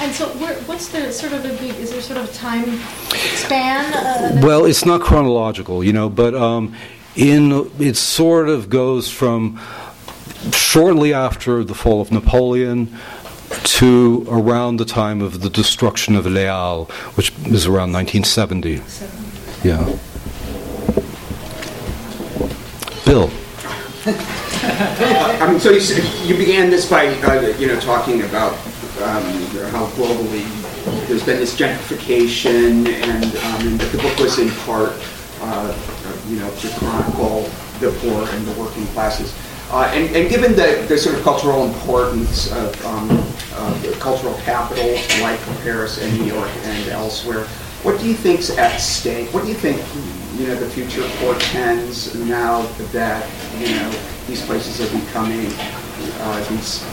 [0.00, 0.28] And so,
[0.66, 1.76] what's the sort of a big?
[1.76, 2.78] Is there sort of time
[3.36, 3.94] span?
[3.94, 6.74] Uh, well, it's not chronological, you know, but um,
[7.14, 9.60] in it sort of goes from
[10.52, 12.98] shortly after the fall of Napoleon
[13.64, 18.80] to around the time of the destruction of Halles, which is around 1970.
[19.62, 19.96] Yeah.
[23.04, 23.30] Bill.
[25.58, 28.52] So you, you began this by uh, you know talking about
[29.02, 29.22] um,
[29.70, 30.46] how globally
[31.06, 34.92] there's been this gentrification, and, um, and the book was in part
[35.40, 35.76] uh,
[36.28, 37.42] you know to chronicle
[37.80, 39.34] the poor and the working classes.
[39.72, 43.08] Uh, and, and, given the, the, sort of cultural importance of um,
[43.54, 47.44] uh, cultural capitals like Paris and New York and elsewhere,
[47.82, 49.32] what do you think's at stake?
[49.32, 49.78] What do you think
[50.38, 52.62] you know the future portends now
[52.92, 53.26] that
[53.58, 53.90] you know
[54.26, 55.46] these places are becoming
[56.20, 56.84] uh, these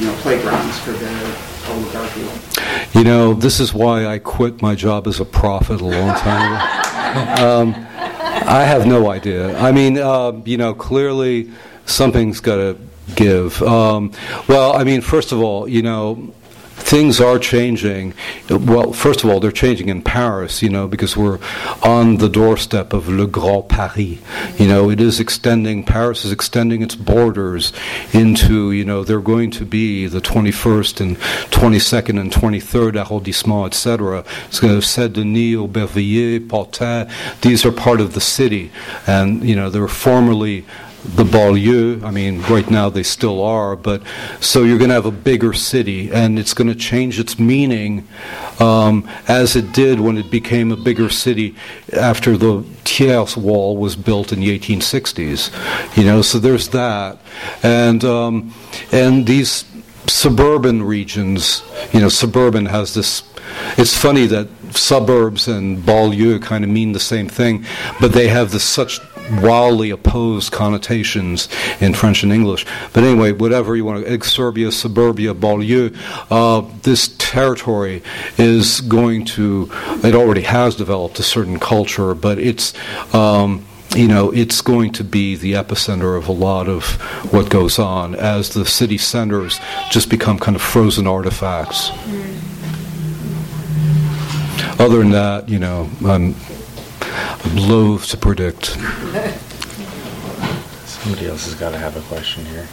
[0.00, 1.36] you know playgrounds for the
[1.68, 2.98] oligarchy?
[2.98, 6.54] You know, this is why I quit my job as a prophet a long time
[6.54, 7.44] ago.
[7.46, 7.86] um,
[8.48, 9.58] I have no idea.
[9.58, 11.50] I mean, uh, you know, clearly
[11.86, 12.76] something's got to
[13.14, 13.62] give.
[13.62, 14.12] Um,
[14.48, 16.32] well, I mean, first of all, you know,
[16.82, 18.12] things are changing.
[18.50, 21.38] Well, first of all, they're changing in Paris, you know, because we're
[21.82, 24.18] on the doorstep of Le Grand Paris.
[24.58, 27.72] You know, it is extending, Paris is extending its borders
[28.12, 31.16] into, you know, they're going to be the 21st and
[31.50, 34.24] 22nd and 23rd arrondissement, etc.
[34.48, 37.10] It's going to have Saint Denis, Aubervilliers, Pantin.
[37.40, 38.70] These are part of the city.
[39.06, 40.64] And, you know, they were formerly
[41.04, 42.02] the banlieue.
[42.04, 44.02] I mean, right now they still are, but
[44.40, 48.06] so you're going to have a bigger city, and it's going to change its meaning
[48.60, 51.56] um, as it did when it became a bigger city
[51.92, 55.96] after the Thiers Wall was built in the 1860s.
[55.96, 57.18] You know, so there's that,
[57.62, 58.54] and um,
[58.92, 59.64] and these
[60.06, 61.62] suburban regions.
[61.92, 63.22] You know, suburban has this.
[63.76, 67.66] It's funny that suburbs and banlieue kind of mean the same thing,
[68.00, 69.00] but they have this such
[69.30, 71.48] wildly opposed connotations
[71.80, 72.66] in French and English.
[72.92, 75.96] But anyway, whatever you want to, exurbia, suburbia, banlieue,
[76.30, 78.02] uh, this territory
[78.38, 79.70] is going to,
[80.02, 82.74] it already has developed a certain culture, but it's,
[83.14, 83.64] um,
[83.94, 86.84] you know, it's going to be the epicenter of a lot of
[87.32, 89.60] what goes on as the city centers
[89.90, 91.90] just become kind of frozen artifacts.
[94.78, 96.34] Other than that, you know, I'm
[97.12, 98.66] I'm loath to predict.
[100.86, 102.66] Somebody else has got to have a question here.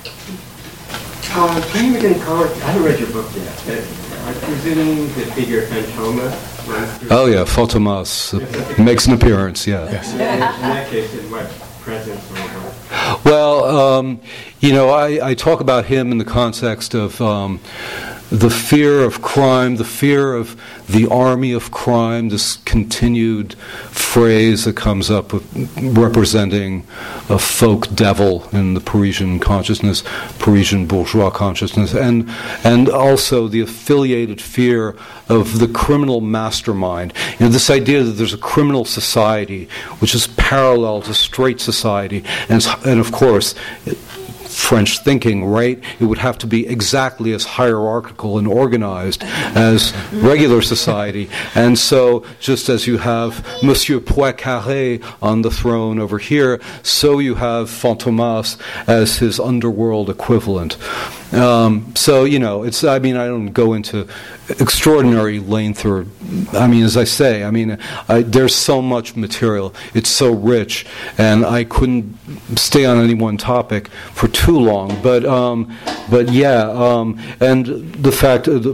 [1.32, 2.52] Uh, can you again comment?
[2.64, 3.78] I haven't read your book yet, but
[4.26, 7.12] I presume the figure Fantômas runs.
[7.12, 9.68] Oh yeah, Fantomas uh, makes an appearance.
[9.68, 9.86] Yeah.
[9.92, 10.12] Yes.
[10.14, 11.48] In that case, in what
[11.82, 13.26] presence or what?
[13.26, 14.22] Well, um,
[14.60, 17.60] you know, I, I talk about him in the context of um,
[18.32, 23.56] the fear of crime, the fear of the army of crime, this continued
[23.90, 25.34] phrase that comes up
[25.82, 26.86] representing
[27.30, 30.04] a folk devil in the Parisian consciousness,
[30.38, 32.30] Parisian bourgeois consciousness, and,
[32.64, 34.96] and also the affiliated fear
[35.28, 37.14] of the criminal mastermind.
[37.40, 39.68] You know, this idea that there's a criminal society
[40.00, 43.56] which is parallel to straight society, and, and of course,
[44.60, 45.82] French thinking, right?
[46.00, 51.30] It would have to be exactly as hierarchical and organized as regular society.
[51.56, 57.36] And so, just as you have Monsieur Poincaré on the throne over here, so you
[57.36, 60.78] have Fantomas as his underworld equivalent.
[61.32, 64.08] Um, so, you know, it's, I mean, I don't go into
[64.50, 66.08] extraordinary length or,
[66.54, 69.76] I mean, as I say, I mean, I, there's so much material.
[69.94, 70.88] It's so rich,
[71.20, 72.18] and I couldn't
[72.58, 75.00] stay on any one topic for too long.
[75.02, 75.76] But, um,
[76.10, 78.74] but yeah, um, and the fact of the,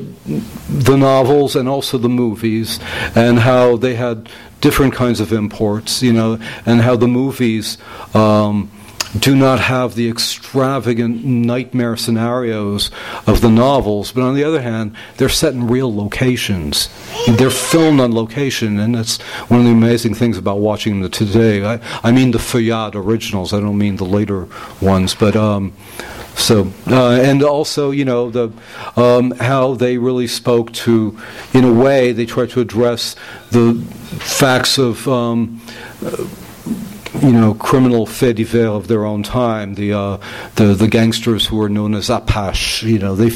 [0.69, 2.79] the novels and also the movies,
[3.15, 4.29] and how they had
[4.61, 7.77] different kinds of imports, you know, and how the movies.
[8.13, 8.71] Um,
[9.19, 12.91] do not have the extravagant nightmare scenarios
[13.27, 16.89] of the novels, but on the other hand, they're set in real locations.
[17.27, 21.65] They're filmed on location, and that's one of the amazing things about watching them today.
[21.65, 24.47] I, I mean the Feuillade originals, I don't mean the later
[24.81, 25.35] ones, but.
[25.35, 25.73] Um,
[26.35, 28.51] so uh, and also you know the
[28.97, 31.17] um, how they really spoke to
[31.53, 33.15] in a way they tried to address
[33.51, 33.73] the
[34.19, 35.61] facts of um,
[37.25, 39.73] you know, criminal faits divers of their own time.
[39.73, 40.17] The, uh,
[40.55, 43.29] the the gangsters who were known as Apache, you know, they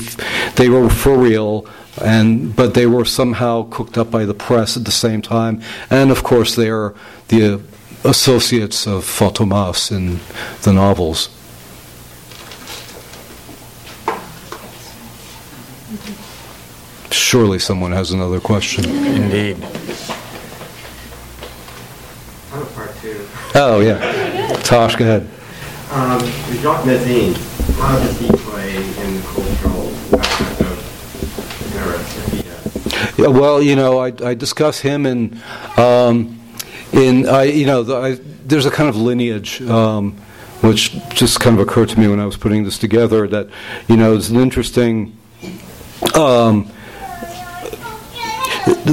[0.55, 1.65] they were for real,
[2.01, 5.61] and but they were somehow cooked up by the press at the same time.
[5.89, 6.93] And of course, they are
[7.29, 7.61] the
[8.03, 10.19] associates of Fantomas in
[10.61, 11.29] the novels.
[17.11, 18.85] Surely someone has another question.
[18.85, 19.57] Indeed.
[22.51, 23.27] I have a part two.
[23.55, 24.53] Oh, yeah.
[24.63, 25.27] Tosh, go ahead.
[25.91, 26.19] Um,
[26.61, 27.35] Jacques Mesrine,
[27.77, 29.89] how does he play in the cultural
[30.19, 33.17] aspect of Paris if he does?
[33.17, 35.41] Yeah, well, you know, I, I discuss him in,
[35.77, 36.39] um,
[36.93, 39.61] in I, you know, the, I, there's a kind of lineage.
[39.63, 40.21] Um,
[40.61, 43.47] which just kind of occurred to me when I was putting this together that,
[43.87, 45.17] you know, it's an interesting
[46.15, 46.69] um,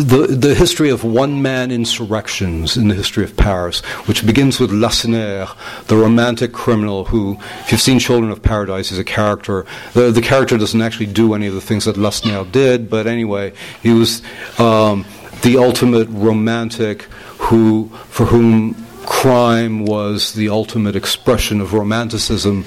[0.03, 4.71] the, the history of one man insurrections in the history of Paris, which begins with
[4.71, 5.49] Lacenaire,
[5.87, 9.65] the romantic criminal who, if you've seen Children of Paradise, is a character.
[9.95, 13.53] The, the character doesn't actually do any of the things that Lacenaire did, but anyway,
[13.83, 14.23] he was
[14.59, 15.05] um,
[15.43, 17.03] the ultimate romantic
[17.39, 18.75] who, for whom
[19.07, 22.65] crime was the ultimate expression of romanticism.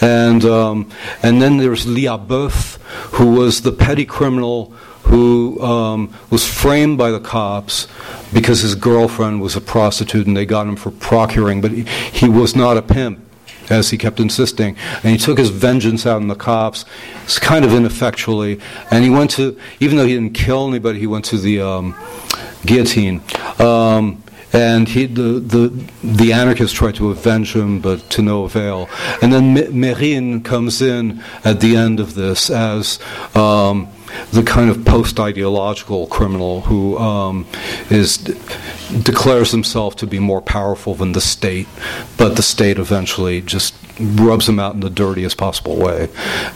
[0.00, 0.90] And, um,
[1.22, 2.76] and then there's Liabeuf,
[3.14, 4.74] who was the petty criminal
[5.06, 7.86] who um, was framed by the cops
[8.32, 11.82] because his girlfriend was a prostitute and they got him for procuring, but he,
[12.12, 13.20] he was not a pimp.
[13.68, 14.76] as he kept insisting.
[15.02, 16.84] And he took his vengeance out on the cops,
[17.40, 18.60] kind of ineffectually.
[18.90, 21.96] And he went to, even though he didn't kill anybody, he went to the um,
[22.64, 23.22] guillotine.
[23.58, 24.22] Um,
[24.56, 25.68] and he, the, the,
[26.02, 28.88] the anarchists tried to avenge him, but to no avail.
[29.20, 32.98] And then Mesrine comes in at the end of this as
[33.34, 33.88] um,
[34.32, 37.46] the kind of post-ideological criminal who um,
[37.90, 38.16] is
[39.02, 41.68] declares himself to be more powerful than the state,
[42.16, 46.08] but the state eventually just rubs him out in the dirtiest possible way,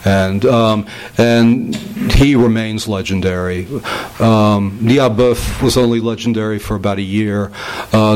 [0.05, 0.87] and um,
[1.17, 1.75] and
[2.13, 3.67] he remains legendary.
[4.19, 4.79] Um,
[5.61, 7.51] was only legendary for about a year.
[7.93, 8.15] Uh,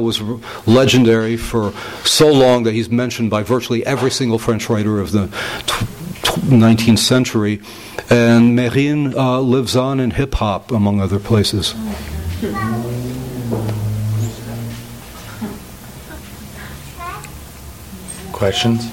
[0.00, 0.20] was
[0.66, 1.72] legendary for
[2.04, 5.26] so long that he's mentioned by virtually every single French writer of the.
[5.66, 5.86] T-
[6.30, 7.60] 19th century,
[8.08, 11.74] and Mesrine uh, lives on in hip hop, among other places.
[18.40, 18.88] Questions?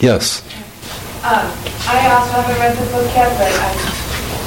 [0.00, 0.40] Yes.
[1.20, 1.44] Um,
[1.84, 3.68] I also haven't read the book yet, but I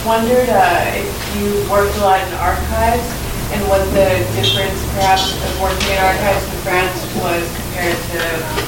[0.02, 3.06] wondered uh, if you worked a lot in archives
[3.54, 8.18] and what the difference perhaps of working in archives in France was compared to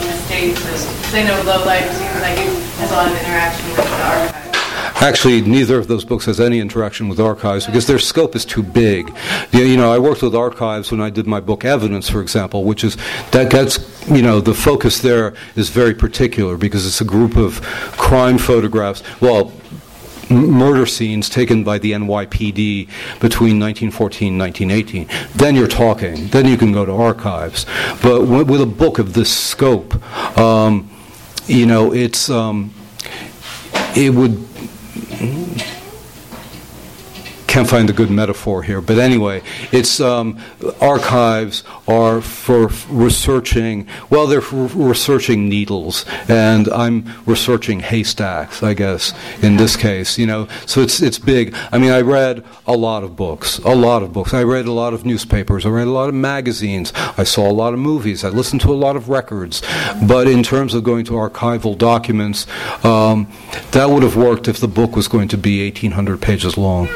[0.06, 0.62] in the States.
[0.62, 4.04] Because I know Low Life seems like it has a lot of interaction with the
[4.06, 4.47] archives.
[5.00, 8.64] Actually, neither of those books has any interaction with archives because their scope is too
[8.64, 9.16] big.
[9.52, 12.84] You know, I worked with archives when I did my book Evidence, for example, which
[12.84, 12.98] is
[13.32, 13.78] that gets
[14.10, 17.62] you know the focus there is very particular because it's a group of
[17.98, 19.04] crime photographs.
[19.22, 19.54] Well,
[20.30, 22.88] murder scenes taken by the NYPD
[23.20, 25.08] between 1914 and 1918.
[25.36, 26.28] Then you're talking.
[26.28, 27.66] Then you can go to archives.
[28.02, 29.96] But with a book of this scope,
[30.38, 30.90] um,
[31.46, 32.74] you know, it's um,
[33.96, 34.47] it would
[35.20, 35.77] 嗯
[37.58, 39.42] can't find a good metaphor here, but anyway,
[39.72, 40.38] it's um,
[40.80, 43.88] archives are for researching.
[44.12, 48.62] Well, they're for researching needles, and I'm researching haystacks.
[48.62, 50.48] I guess in this case, you know.
[50.68, 51.56] So it's it's big.
[51.72, 54.36] I mean, I read a lot of books, a lot of books.
[54.36, 55.66] I read a lot of newspapers.
[55.66, 56.94] I read a lot of magazines.
[57.18, 58.24] I saw a lot of movies.
[58.24, 59.64] I listened to a lot of records.
[60.08, 62.46] But in terms of going to archival documents,
[62.86, 63.28] um,
[63.72, 66.88] that would have worked if the book was going to be 1,800 pages long.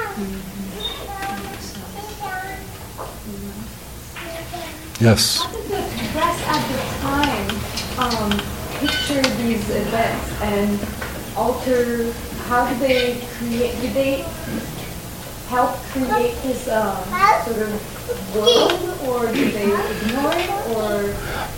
[5.02, 5.38] Yes.
[5.42, 5.82] How did the
[6.14, 7.50] press at the time
[7.98, 8.30] um,
[8.78, 10.80] picture these events and
[11.36, 12.14] alter?
[12.46, 13.82] How did they create?
[13.82, 14.22] Did they
[15.50, 17.02] help create this um,
[17.46, 21.02] sort of world, or did they ignore it, or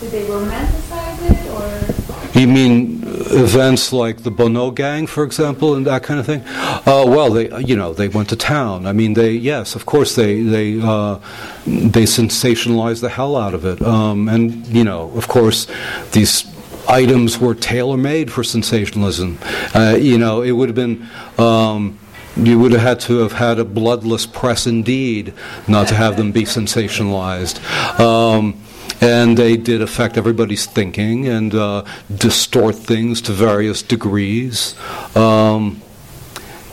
[0.00, 2.13] did they romanticize it, or?
[2.34, 6.42] You mean events like the Bonnot gang, for example, and that kind of thing?
[6.44, 8.86] Uh, well, they, you know, they went to town.
[8.86, 11.20] I mean, they, yes, of course, they they uh,
[11.64, 15.68] they sensationalized the hell out of it, um, and you know, of course,
[16.10, 16.44] these
[16.88, 19.38] items were tailor made for sensationalism.
[19.72, 21.06] Uh, you know, it would have been.
[21.38, 21.98] Um,
[22.36, 25.32] you would have had to have had a bloodless press indeed
[25.68, 27.60] not to have them be sensationalized.
[28.00, 28.60] Um,
[29.04, 31.84] and they did affect everybody's thinking and uh,
[32.16, 34.74] distort things to various degrees.
[35.14, 35.82] Um,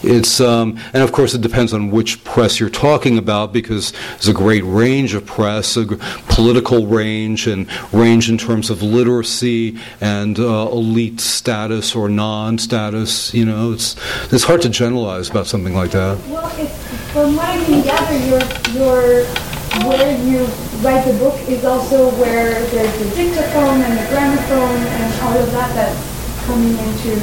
[0.02, 4.30] it's um, and of course it depends on which press you're talking about because there's
[4.30, 5.86] a great range of press, a
[6.30, 13.34] political range, and range in terms of literacy and uh, elite status or non-status.
[13.34, 13.96] You know, it's
[14.32, 16.18] it's hard to generalize about something like that.
[16.30, 18.42] Well, from what I can gather, your
[18.74, 19.51] your
[19.88, 20.46] where you
[20.82, 25.52] write the book is also where there's the dictaphone and the gramophone and all of
[25.52, 27.16] that that's coming into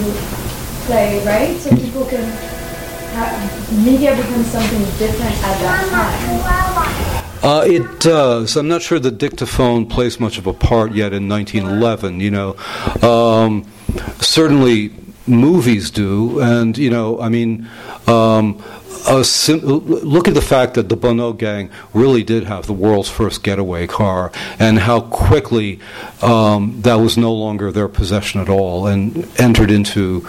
[0.86, 1.56] play, right?
[1.58, 2.24] So people can
[3.14, 7.28] have, media becomes something different at that time.
[7.42, 8.56] Uh, it does.
[8.56, 12.20] I'm not sure the dictaphone plays much of a part yet in 1911.
[12.20, 12.56] You know,
[13.02, 13.64] um,
[14.20, 14.92] certainly
[15.28, 17.68] movies do, and you know, I mean,
[18.06, 18.62] um,
[19.22, 23.42] sim- look at the fact that the Bonnot gang really did have the world's first
[23.42, 25.80] getaway car, and how quickly
[26.22, 30.26] um, that was no longer their possession at all, and entered into,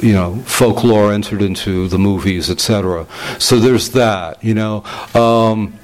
[0.00, 3.06] you know, folklore, entered into the movies, etc.
[3.38, 4.84] So there's that, you know,
[5.14, 5.78] um,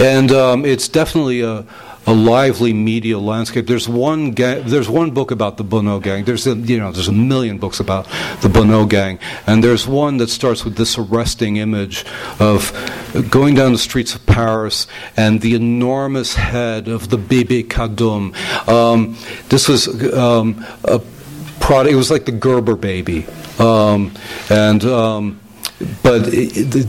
[0.00, 1.66] and um, it's definitely a
[2.06, 3.66] a lively media landscape.
[3.66, 6.24] There's one ga- there's one book about the Bonnot gang.
[6.24, 8.06] There's a, you know there's a million books about
[8.40, 12.04] the Bonnot gang, and there's one that starts with this arresting image
[12.40, 12.72] of
[13.30, 14.86] going down the streets of Paris
[15.16, 18.34] and the enormous head of the Bébé Cadum.
[18.68, 19.16] Um,
[19.48, 21.00] this was um, a
[21.60, 21.92] product.
[21.92, 23.26] It was like the Gerber baby,
[23.58, 24.12] um,
[24.50, 25.41] and um,
[26.02, 26.32] but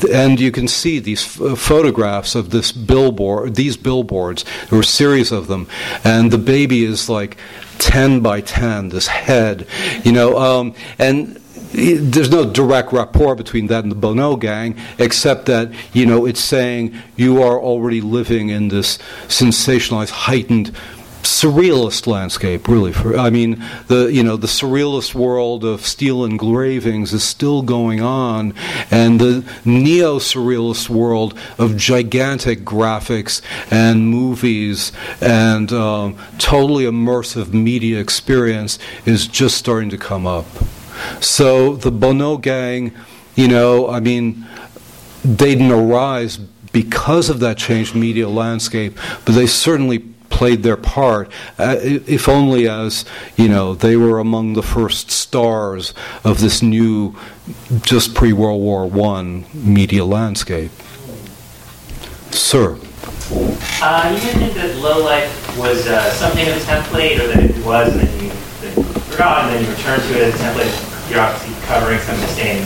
[0.10, 4.44] and you can see these photographs of this billboard, these billboards.
[4.70, 5.68] There were a series of them,
[6.04, 7.38] and the baby is like
[7.78, 8.90] ten by ten.
[8.90, 9.68] This head,
[10.04, 11.40] you know, um, and
[11.74, 16.40] there's no direct rapport between that and the Bonnot gang, except that you know it's
[16.40, 20.76] saying you are already living in this sensationalized, heightened
[21.24, 22.94] surrealist landscape, really.
[22.94, 28.02] For I mean, the you know the surrealist world of steel engravings is still going
[28.02, 28.54] on,
[28.92, 38.78] and the neo-surrealist world of gigantic graphics and movies and um, totally immersive media experience
[39.06, 40.46] is just starting to come up.
[41.20, 42.94] So the Bonnot gang,
[43.36, 44.46] you know, I mean,
[45.24, 51.32] they didn't arise because of that changed media landscape, but they certainly played their part,
[51.60, 53.06] uh, if only as,
[53.38, 57.16] you know, they were among the first stars of this new,
[57.82, 60.72] just pre World War I media landscape.
[62.32, 62.80] Sir.
[63.80, 67.64] Uh, you mentioned that low life was uh, something of a template, or that it
[67.64, 68.32] was, and then you,
[68.62, 71.12] then you forgot, and then you returned to it as a template.
[71.12, 72.66] You're obviously covering some of the same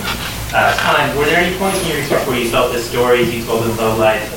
[0.55, 1.17] uh, time.
[1.17, 3.75] Were there any points in your research where you felt the stories you told in
[3.75, 4.36] low life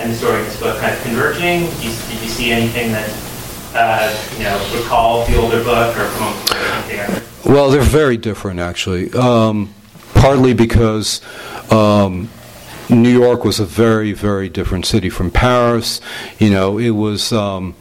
[0.00, 1.66] and the story in this book kind of converging?
[1.66, 3.08] Did you, did you see anything that
[3.74, 6.08] uh, you know recall the older book or
[6.88, 7.22] together?
[7.44, 9.12] Well, they're very different, actually.
[9.12, 9.72] Um,
[10.14, 11.20] partly because.
[11.70, 12.28] Um,
[12.90, 16.00] New York was a very, very different city from Paris.
[16.40, 17.76] You know, it was um,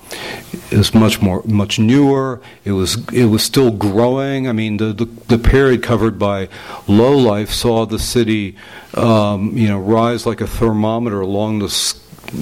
[0.70, 2.40] it was much more, much newer.
[2.64, 4.48] It was it was still growing.
[4.48, 6.48] I mean, the the, the period covered by
[6.88, 8.56] Low Life saw the city,
[8.94, 11.70] um, you know, rise like a thermometer along the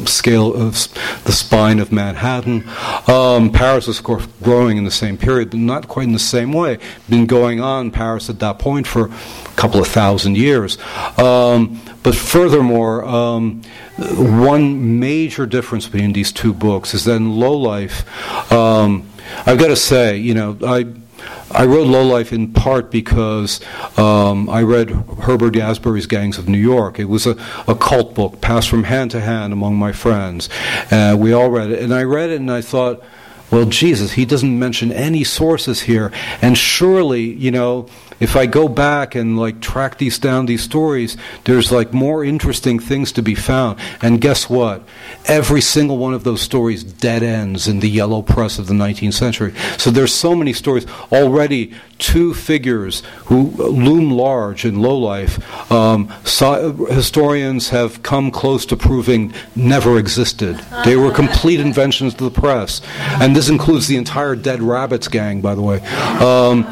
[0.06, 0.74] scale of
[1.24, 2.68] the spine of Manhattan.
[3.08, 6.20] Um, Paris was, of course, growing in the same period, but not quite in the
[6.20, 6.78] same way.
[7.10, 10.78] Been going on Paris at that point for a couple of thousand years.
[11.18, 13.62] Um, but furthermore, um,
[13.98, 19.08] one major difference between these two books is that in Low Life, um,
[19.46, 20.86] I've got to say, you know, I
[21.52, 23.62] I wrote Low Life in part because
[23.98, 27.00] um, I read Herbert Asbury's Gangs of New York.
[27.00, 27.36] It was a,
[27.68, 30.50] a cult book passed from hand to hand among my friends.
[30.92, 31.82] Uh, we all read it.
[31.82, 33.04] And I read it and I thought,
[33.50, 36.12] well, Jesus, he doesn't mention any sources here.
[36.42, 37.88] And surely, you know,
[38.20, 42.80] if I go back and like track these down, these stories, there's like more interesting
[42.80, 43.80] things to be found.
[44.02, 44.84] And guess what?
[45.26, 49.14] Every single one of those stories dead ends in the yellow press of the 19th
[49.14, 49.54] century.
[49.78, 51.74] So there's so many stories already.
[52.00, 55.72] Two figures who loom large in low life.
[55.72, 60.64] Um, so, historians have come close to proving never existed.
[60.86, 62.82] They were complete inventions of the press,
[63.20, 65.80] and this includes the entire Dead Rabbits gang, by the way.
[66.20, 66.68] Um,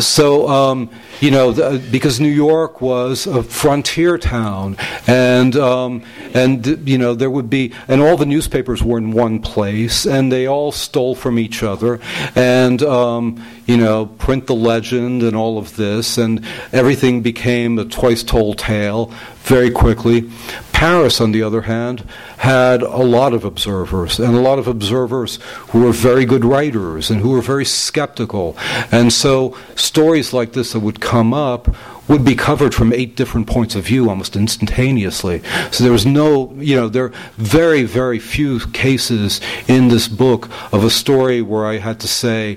[0.00, 6.02] so, um, some you know, the, because New York was a frontier town, and um,
[6.34, 10.32] and you know there would be, and all the newspapers were in one place, and
[10.32, 12.00] they all stole from each other,
[12.34, 17.84] and um, you know, print the legend and all of this, and everything became a
[17.84, 19.12] twice told tale
[19.44, 20.28] very quickly.
[20.72, 22.00] Paris, on the other hand,
[22.38, 25.36] had a lot of observers, and a lot of observers
[25.68, 28.56] who were very good writers and who were very skeptical.
[28.90, 31.68] And so stories like this that would come up
[32.08, 35.42] would be covered from eight different points of view almost instantaneously.
[35.70, 40.48] So there was no, you know, there are very, very few cases in this book
[40.72, 42.56] of a story where I had to say,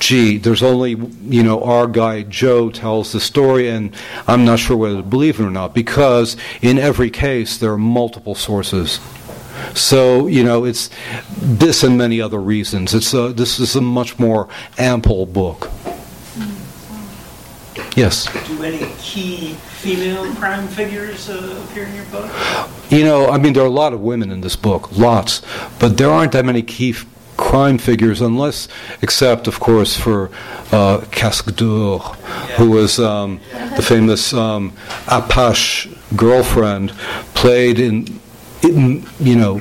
[0.00, 3.94] gee, there's only, you know, our guy Joe tells the story, and
[4.26, 7.78] I'm not sure whether to believe it or not, because in every case there are
[7.78, 8.98] multiple sources.
[9.74, 10.90] So, you know, it's
[11.30, 12.92] this and many other reasons.
[12.92, 14.48] It's a, this is a much more
[14.78, 15.70] ample book.
[17.98, 18.28] Yes.
[18.46, 22.30] Do any key female crime figures uh, appear in your book?
[22.90, 25.42] You know, I mean, there are a lot of women in this book, lots,
[25.80, 26.94] but there aren't that many key
[27.36, 28.68] crime figures, unless,
[29.02, 30.30] except, of course, for
[30.70, 31.98] uh, Casque d'Or,
[32.56, 33.40] who was um,
[33.74, 34.72] the famous um,
[35.08, 36.92] Apache girlfriend,
[37.34, 38.20] played in,
[38.62, 39.60] in, you know,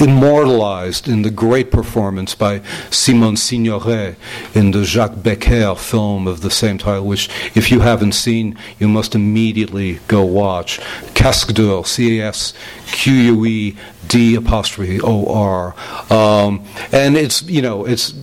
[0.00, 4.16] immortalized in the great performance by Simone Signoret
[4.54, 8.88] in the Jacques Becker film of the same title, which, if you haven't seen, you
[8.88, 10.80] must immediately go watch.
[11.14, 12.52] Casque d'Or, C A S
[12.86, 13.76] Q U E
[14.08, 15.74] D apostrophe O R.
[16.12, 18.14] Um, and it's, you know, it's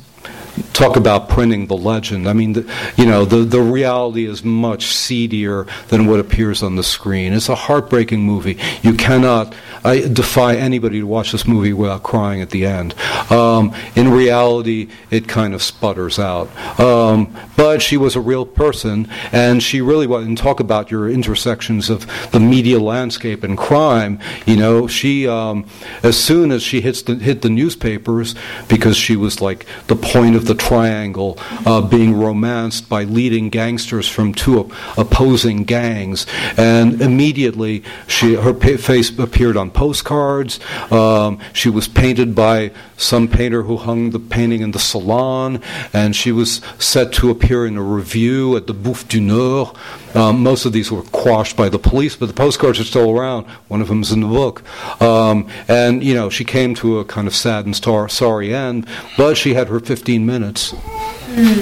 [0.74, 2.28] talk about printing the legend.
[2.28, 6.76] I mean, the, you know, the, the reality is much seedier than what appears on
[6.76, 7.34] the screen.
[7.34, 8.60] It's a heartbreaking movie.
[8.82, 12.94] You cannot, I defy anybody to watch this movie without crying at the end.
[13.32, 16.50] Um, in reality, it kind of sputters out.
[16.80, 21.10] Um, but she was a real person, and she really was, and talk about your
[21.10, 25.66] intersections of the media landscape and crime, you know, she, um,
[26.04, 28.36] as soon as she hits the, hit the newspapers,
[28.68, 34.08] because she was like the point of the triangle, uh, being romanced by leading gangsters
[34.08, 36.26] from two opposing gangs,
[36.58, 40.60] and immediately she her face appeared on postcards.
[40.92, 45.62] Um, she was painted by some painter who hung the painting in the salon,
[45.94, 49.76] and she was set to appear in a review at the Bouffes du Nord.
[50.16, 53.46] Um, most of these were quashed by the police, but the postcards are still around.
[53.68, 54.64] One of them is in the book.
[55.02, 58.88] Um, and, you know, she came to a kind of sad and star- sorry end,
[59.18, 60.72] but she had her 15 minutes.
[60.72, 61.56] Mm.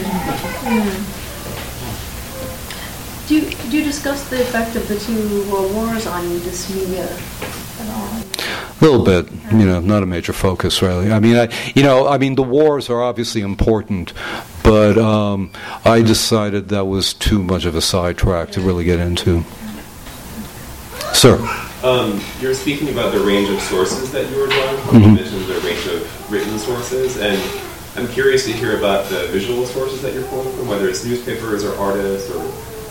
[0.68, 1.18] Mm.
[3.28, 7.08] Do, you, do you discuss the effect of the two world wars on this media?
[7.91, 11.11] A little bit, you know, not a major focus really.
[11.11, 14.13] I mean, I, you know, I mean, the wars are obviously important,
[14.63, 15.51] but um,
[15.85, 19.43] I decided that was too much of a sidetrack to really get into.
[21.13, 21.37] Sir.
[21.83, 24.95] Um, you're speaking about the range of sources that you were drawing from.
[24.95, 25.09] Mm-hmm.
[25.09, 27.39] You mentioned the range of written sources, and
[27.95, 31.63] I'm curious to hear about the visual sources that you're pulling from, whether it's newspapers
[31.63, 32.41] or artists or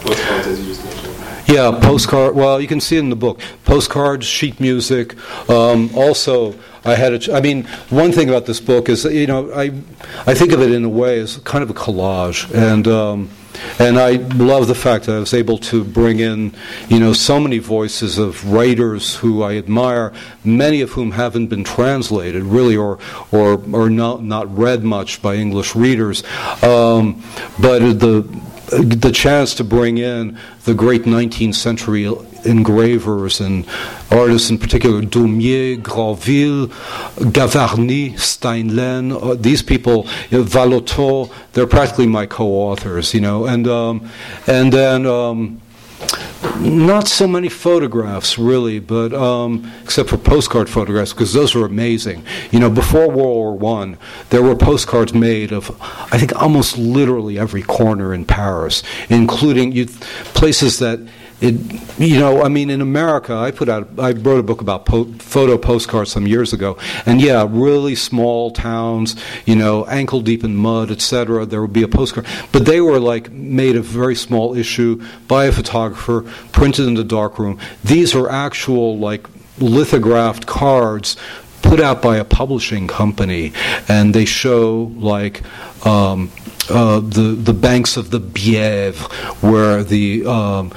[0.03, 1.10] postcards, as you just mentioned.
[1.51, 2.37] Yeah, postcard.
[2.37, 3.41] Well, you can see it in the book.
[3.65, 5.17] Postcards, sheet music.
[5.51, 7.13] Um, also, I had.
[7.13, 9.73] A, I mean, one thing about this book is, you know, I
[10.29, 12.87] I think of it in a way as kind of a collage, and.
[12.87, 13.31] Um,
[13.79, 16.55] and I love the fact that I was able to bring in,
[16.89, 20.13] you know, so many voices of writers who I admire,
[20.45, 22.99] many of whom haven't been translated really, or
[23.33, 26.23] or or not not read much by English readers.
[26.63, 27.23] Um,
[27.61, 28.23] but the
[28.71, 32.07] the chance to bring in the great 19th century
[32.45, 33.67] engravers and
[34.11, 36.69] artists in particular, Daumier, Grandville,
[37.33, 44.09] Gavarni, Steinlen, uh, these people, you know, they're practically my co-authors, you know, and um,
[44.47, 45.61] and then um,
[46.61, 52.25] not so many photographs, really, but um, except for postcard photographs, because those are amazing.
[52.51, 53.99] You know, before World War One,
[54.31, 55.71] there were postcards made of,
[56.13, 59.87] I think, almost literally every corner in Paris, including
[60.35, 61.01] places that
[61.41, 64.85] it, you know, I mean, in America, I put out, I wrote a book about
[64.85, 66.77] po- photo postcards some years ago,
[67.07, 69.17] and yeah, really small towns,
[69.47, 71.47] you know, ankle deep in mud, etc.
[71.47, 75.47] There would be a postcard, but they were like made a very small issue by
[75.47, 77.59] a photographer, printed in the darkroom.
[77.83, 79.27] These are actual like
[79.59, 81.17] lithographed cards
[81.63, 83.53] put out by a publishing company,
[83.89, 85.43] and they show like
[85.87, 86.31] um,
[86.69, 90.71] uh, the the banks of the Bièvre, where the um,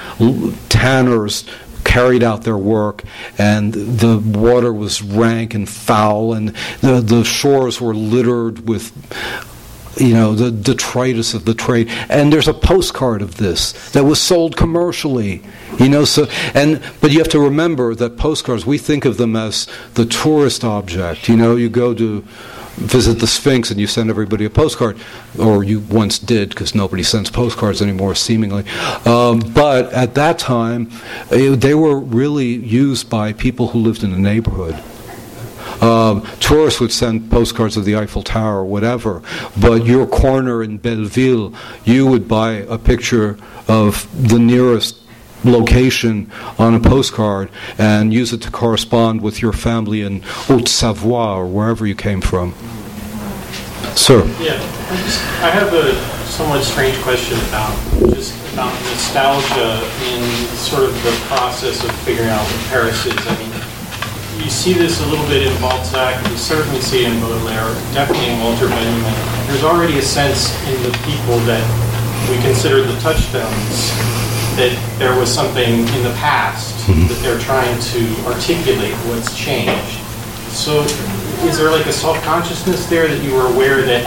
[0.70, 1.46] tanners
[1.84, 3.04] carried out their work,
[3.38, 6.50] and the water was rank and foul, and
[6.82, 8.92] the the shores were littered with
[9.98, 14.22] you know the detritus of the trade and there's a postcard of this that was
[14.22, 15.42] sold commercially
[15.80, 19.36] you know so and but you have to remember that postcards we think of them
[19.36, 22.24] as the tourist object you know you go to
[22.76, 24.98] visit the Sphinx and you send everybody a postcard,
[25.40, 28.66] or you once did because nobody sends postcards anymore, seemingly.
[29.06, 30.90] Um, but at that time,
[31.30, 34.82] it, they were really used by people who lived in the neighborhood.
[35.82, 39.22] Um, tourists would send postcards of the Eiffel Tower or whatever,
[39.60, 41.54] but your corner in Belleville,
[41.84, 45.00] you would buy a picture of the nearest
[45.44, 51.36] location on a postcard and use it to correspond with your family in Haute Savoie
[51.36, 52.54] or wherever you came from.
[53.96, 54.26] Sir.
[54.40, 54.58] Yeah,
[55.44, 55.94] I, have a
[56.26, 57.78] somewhat strange question about
[58.10, 60.24] just about nostalgia in
[60.56, 63.14] sort of the process of figuring out what Paris is.
[63.28, 63.53] I mean,
[64.44, 68.28] you see this a little bit in Balzac, you certainly see it in Baudelaire, definitely
[68.28, 69.14] in Walter Benjamin.
[69.48, 71.64] There's already a sense in the people that
[72.30, 73.92] we consider the touchstones
[74.60, 77.08] that there was something in the past mm-hmm.
[77.08, 80.00] that they're trying to articulate what's changed.
[80.52, 80.82] So
[81.48, 84.04] is there like a self-consciousness there that you were aware that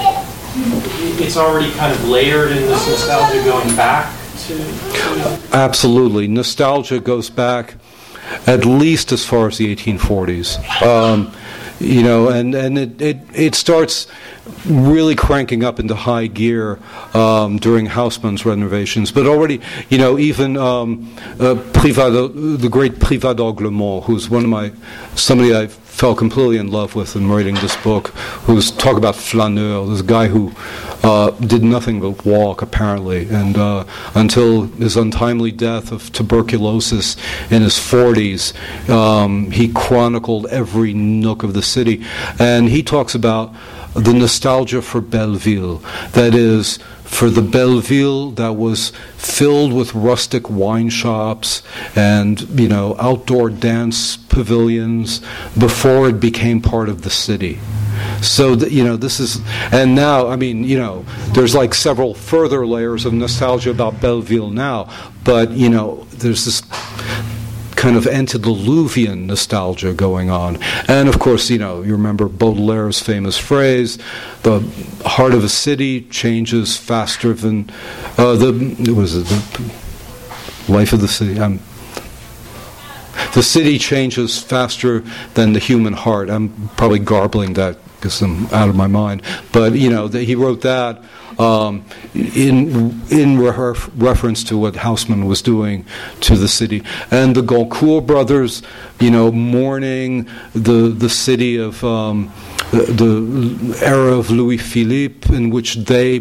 [1.18, 4.14] it's already kind of layered in this nostalgia going back
[4.47, 6.28] to, to Absolutely.
[6.28, 7.74] Nostalgia goes back
[8.47, 10.83] at least as far as the 1840s.
[10.83, 11.33] Um,
[11.79, 14.07] you know, and, and it, it, it starts
[14.64, 16.79] really cranking up into high gear
[17.12, 19.12] um, during Haussmann's renovations.
[19.12, 19.61] But already,
[19.91, 24.72] you know, even um, uh, Privat, the great Privat d'Anglemont, who's one of my,
[25.14, 28.09] somebody I fell completely in love with in writing this book,
[28.44, 30.53] who's talk about flaneur, this guy who
[31.03, 33.26] uh, did nothing but walk, apparently.
[33.30, 37.16] And uh, until his untimely death of tuberculosis
[37.51, 38.53] in his 40s,
[38.90, 42.05] um, he chronicled every nook of the city.
[42.38, 43.55] And he talks about
[43.94, 45.78] the nostalgia for Belleville.
[46.12, 51.62] That is, for the Belleville that was filled with rustic wine shops
[51.94, 55.20] and you know outdoor dance pavilions
[55.57, 57.59] before it became part of the city.
[58.20, 59.40] So you know this is,
[59.72, 64.50] and now I mean you know there's like several further layers of nostalgia about Belleville
[64.50, 64.90] now,
[65.24, 66.62] but you know there's this
[67.77, 70.59] kind of antediluvian nostalgia going on.
[70.89, 73.99] And of course, you know, you remember Baudelaire's famous phrase
[74.43, 74.61] the
[75.05, 77.70] heart of a city changes faster than
[78.16, 81.39] uh, the, was it, the life of the city.
[81.39, 81.61] Um,
[83.35, 85.01] the city changes faster
[85.35, 86.31] than the human heart.
[86.31, 89.22] I'm probably garbling that because I'm out of my mind.
[89.52, 91.02] But, you know, the, he wrote that
[91.38, 91.84] um,
[92.14, 95.84] in in reference to what Haussmann was doing
[96.20, 98.62] to the city, and the Goncourt brothers,
[99.00, 102.32] you know, mourning the the city of um,
[102.70, 106.20] the, the era of Louis Philippe, in which they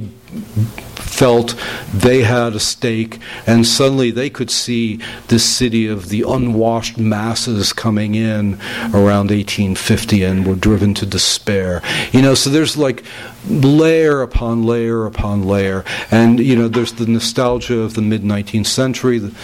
[1.16, 1.56] felt
[1.94, 5.00] they had a stake, and suddenly they could see
[5.30, 8.56] this city of the unwashed masses coming in
[8.94, 11.82] around 1850 and were driven to despair.
[12.12, 13.04] You know, so there's like
[13.48, 15.84] layer upon layer upon layer.
[16.12, 19.36] And, you know, there's the nostalgia of the mid 19th century, the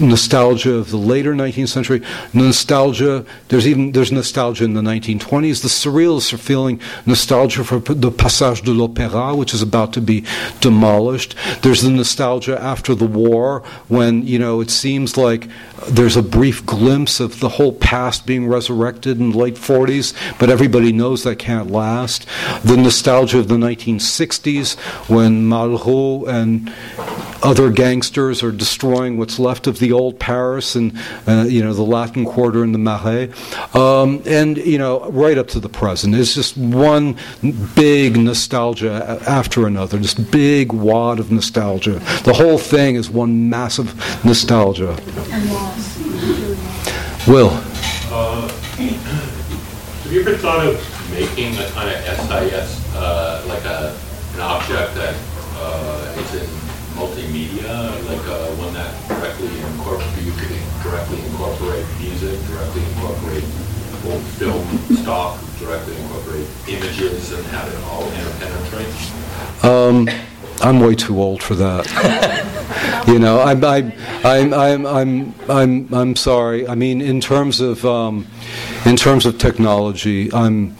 [0.00, 5.62] nostalgia of the later 19th century, nostalgia, there's even, there's nostalgia in the 1920s.
[5.62, 10.24] The surrealists are feeling nostalgia for the Passage de l'Opéra, which is about to be
[10.60, 11.34] demolished.
[11.62, 15.48] There's the nostalgia after the war when, you know, it seems like
[15.88, 20.50] there's a brief glimpse of the whole past being resurrected in the late 40s, but
[20.50, 22.26] everybody knows that can't last.
[22.64, 24.78] The nostalgia of the 1960s
[25.08, 26.72] when Malraux and
[27.42, 31.82] other gangsters are destroying what's left of the old Paris and uh, you know the
[31.82, 33.30] Latin Quarter and the Marais,
[33.74, 36.14] um, and you know right up to the present.
[36.14, 37.16] It's just one
[37.74, 42.00] big nostalgia after another, this big wad of nostalgia.
[42.24, 44.96] The whole thing is one massive nostalgia.
[47.26, 47.50] Will.
[48.08, 53.96] Uh, have you ever thought of making a kind of SIS, uh, like a,
[54.34, 55.14] an object that
[55.56, 56.48] uh, is in
[56.96, 63.44] multimedia, like uh, one that directly incorporate, you could directly incorporate music, directly incorporate
[64.06, 64.64] old film
[64.96, 69.64] stock, directly incorporate images and have it all interpenetrate?
[69.64, 70.08] Um,
[70.62, 73.04] I'm way too old for that.
[73.08, 73.92] you know, I'm, I'm,
[74.24, 76.66] I'm, I'm, I'm, I'm, I'm sorry.
[76.66, 78.26] I mean, in terms of, um,
[78.84, 80.76] in terms of technology, I'm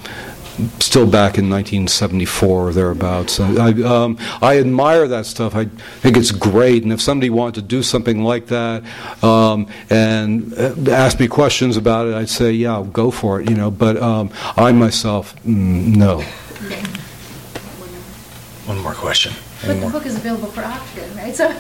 [0.81, 3.41] still back in 1974 or thereabouts.
[3.41, 5.55] I, um, I admire that stuff.
[5.55, 6.83] I think it's great.
[6.83, 8.83] And if somebody wanted to do something like that
[9.23, 13.51] um, and uh, ask me questions about it, I'd say, yeah, go for it.
[13.51, 16.23] You know, but um, I myself, mm, no.
[18.67, 19.33] One more question.
[19.65, 21.35] But the book is available for auction, right?
[21.35, 21.51] So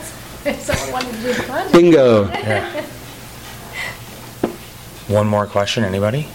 [0.44, 1.72] if someone wanted to do the project.
[1.72, 2.28] Bingo.
[2.28, 2.86] Yeah.
[5.09, 6.26] One more question, anybody?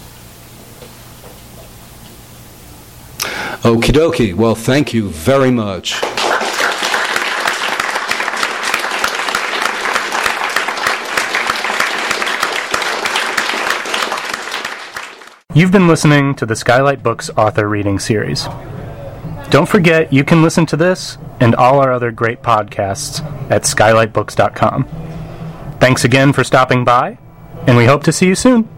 [3.64, 4.34] Okie dokie.
[4.34, 6.02] Well, thank you very much.
[15.54, 18.48] You've been listening to the Skylight Books author reading series.
[19.52, 24.86] Don't forget you can listen to this and all our other great podcasts at skylightbooks.com.
[25.80, 27.20] Thanks again for stopping by,
[27.68, 28.70] and we hope to see you soon.